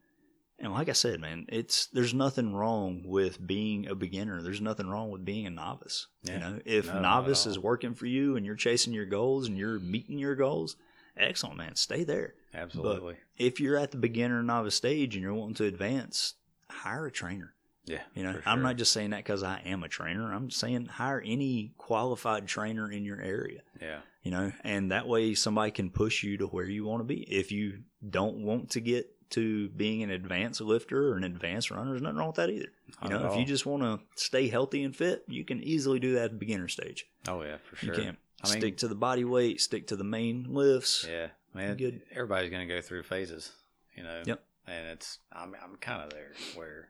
[0.59, 4.41] And like I said, man, it's there's nothing wrong with being a beginner.
[4.41, 6.07] There's nothing wrong with being a novice.
[6.23, 6.33] Yeah.
[6.33, 9.59] You know, if No, novice is working for you and you're chasing your goals and
[9.59, 10.77] you're meeting your goals,
[11.17, 11.75] excellent, man.
[11.75, 12.35] Stay there.
[12.55, 13.17] Absolutely.
[13.37, 16.35] If you're at the beginner novice stage and you're wanting to advance,
[16.71, 17.54] hire a trainer.
[17.87, 18.03] Yeah.
[18.15, 20.33] You know, for I'm not just saying that because I am a trainer.
[20.33, 23.61] I'm saying hire any qualified trainer in your area.
[23.81, 24.01] Yeah.
[24.23, 27.23] You know, and that way somebody can push you to where you want to be.
[27.23, 31.91] If you don't want to get to being an advanced lifter or an advanced runner,
[31.91, 32.73] there's nothing wrong with that either.
[33.03, 36.15] You know, if you just want to stay healthy and fit, you can easily do
[36.15, 37.07] that at the beginner stage.
[37.29, 37.95] Oh, yeah, for sure.
[37.95, 41.07] You can I mean, stick to the body weight, stick to the main lifts.
[41.09, 41.77] Yeah, man.
[41.77, 42.03] Good.
[42.13, 43.53] Everybody's going to go through phases,
[43.97, 44.23] you know.
[44.25, 44.43] Yep.
[44.67, 46.89] And it's I'm I'm kind of there where,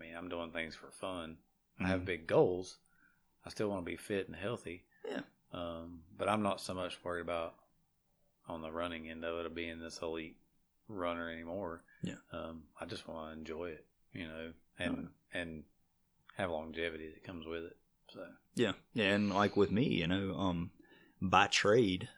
[0.00, 1.36] I mean, I'm doing things for fun.
[1.78, 2.06] I have Mhm.
[2.06, 2.78] big goals.
[3.44, 4.84] I still want to be fit and healthy.
[5.04, 5.22] Yeah.
[5.52, 7.54] Um, but I'm not so much worried about
[8.46, 10.36] on the running end of it of being this elite
[10.88, 11.84] runner anymore.
[12.02, 12.16] Yeah.
[12.32, 15.64] Um, I just want to enjoy it, you know, and and
[16.36, 17.76] have longevity that comes with it.
[18.08, 20.72] So Yeah, yeah, and like with me, you know, um,
[21.20, 22.08] by trade,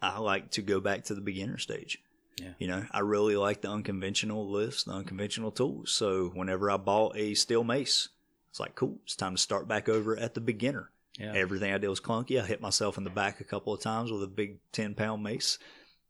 [0.00, 2.02] I like to go back to the beginner stage.
[2.36, 2.52] Yeah.
[2.58, 5.92] You know, I really like the unconventional lifts, the unconventional tools.
[5.92, 8.08] So whenever I bought a steel mace,
[8.50, 10.90] it's like, cool, it's time to start back over at the beginner.
[11.18, 11.32] Yeah.
[11.34, 12.40] Everything I did was clunky.
[12.42, 15.22] I hit myself in the back a couple of times with a big 10 pound
[15.22, 15.58] mace.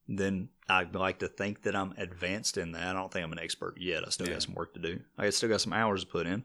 [0.09, 2.87] Then I like to think that I'm advanced in that.
[2.89, 4.07] I don't think I'm an expert yet.
[4.07, 4.35] I still Yeah.
[4.35, 5.01] got some work to do.
[5.19, 6.45] I still got some hours to put in.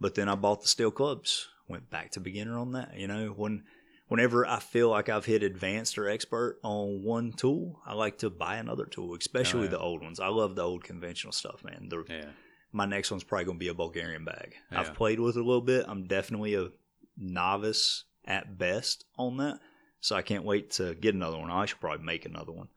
[0.00, 2.96] But then I bought the steel clubs, went back to beginner on that.
[2.96, 3.64] You know, when
[4.08, 8.30] whenever I feel like I've hit advanced or expert on one tool, I like to
[8.30, 9.70] buy another tool, especially Oh, yeah.
[9.70, 10.20] the old ones.
[10.20, 11.88] I love the old conventional stuff, man.
[11.88, 12.30] The, yeah.
[12.72, 14.54] my next one's probably going to be a Bulgarian bag.
[14.72, 14.80] Yeah.
[14.80, 15.84] I've played with it a little bit.
[15.88, 16.68] I'm definitely a
[17.16, 19.58] novice at best on that.
[20.00, 21.50] So I can't wait to get another one.
[21.50, 22.68] I should probably make another one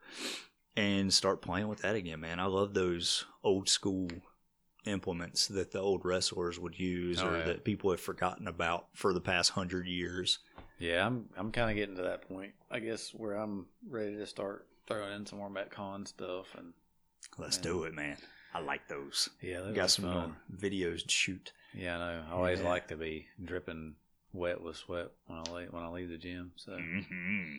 [0.75, 2.39] and start playing with that again, man.
[2.39, 4.07] I love those old school
[4.85, 7.45] implements that the old wrestlers would use Oh, or yeah.
[7.45, 10.39] that people have forgotten about for the past hundred years.
[10.81, 14.25] Yeah, I'm I'm kind of getting to that point, I guess, where I'm ready to
[14.25, 16.73] start throwing in some more Metcon stuff, and
[17.37, 17.63] Let's Yeah.
[17.63, 18.17] do it, man.
[18.53, 19.29] I like those.
[19.41, 20.13] yeah, those Got some fun.
[20.13, 21.53] more videos to shoot.
[21.73, 22.25] Yeah, I know.
[22.27, 22.65] I always Yeah.
[22.67, 23.95] like to be dripping
[24.33, 26.51] wet with sweat when I leave, when I leave the gym.
[26.55, 27.57] So hmm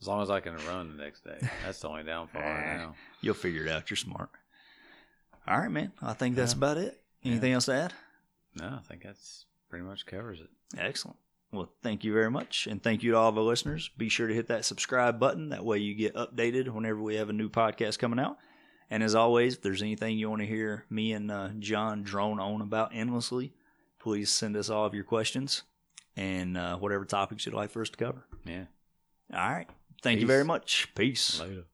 [0.00, 2.96] as long as I can run the next day, that's the only downfall right now.
[3.20, 3.90] You'll figure it out.
[3.90, 4.30] You're smart.
[5.46, 5.92] All right, man.
[6.00, 6.56] I think that's Yeah.
[6.58, 7.02] about it.
[7.22, 7.92] Anything else to add?
[8.54, 10.48] No, I think that's pretty much covers it.
[10.78, 11.18] Excellent.
[11.52, 12.68] Well, thank you very much.
[12.70, 13.90] And thank you to all of our listeners.
[13.96, 15.48] Be sure to hit that subscribe button.
[15.48, 18.36] That way you get updated whenever we have a new podcast coming out.
[18.88, 22.40] And as always, if there's anything you want to hear me and uh, John drone
[22.40, 23.52] on about endlessly,
[23.98, 25.62] please send us all of your questions
[26.16, 28.24] and uh, whatever topics you'd like for us to cover.
[28.44, 28.64] Yeah.
[29.32, 29.68] All right.
[30.02, 30.88] Thank you very much.
[30.94, 31.40] Peace.
[31.40, 31.64] Later.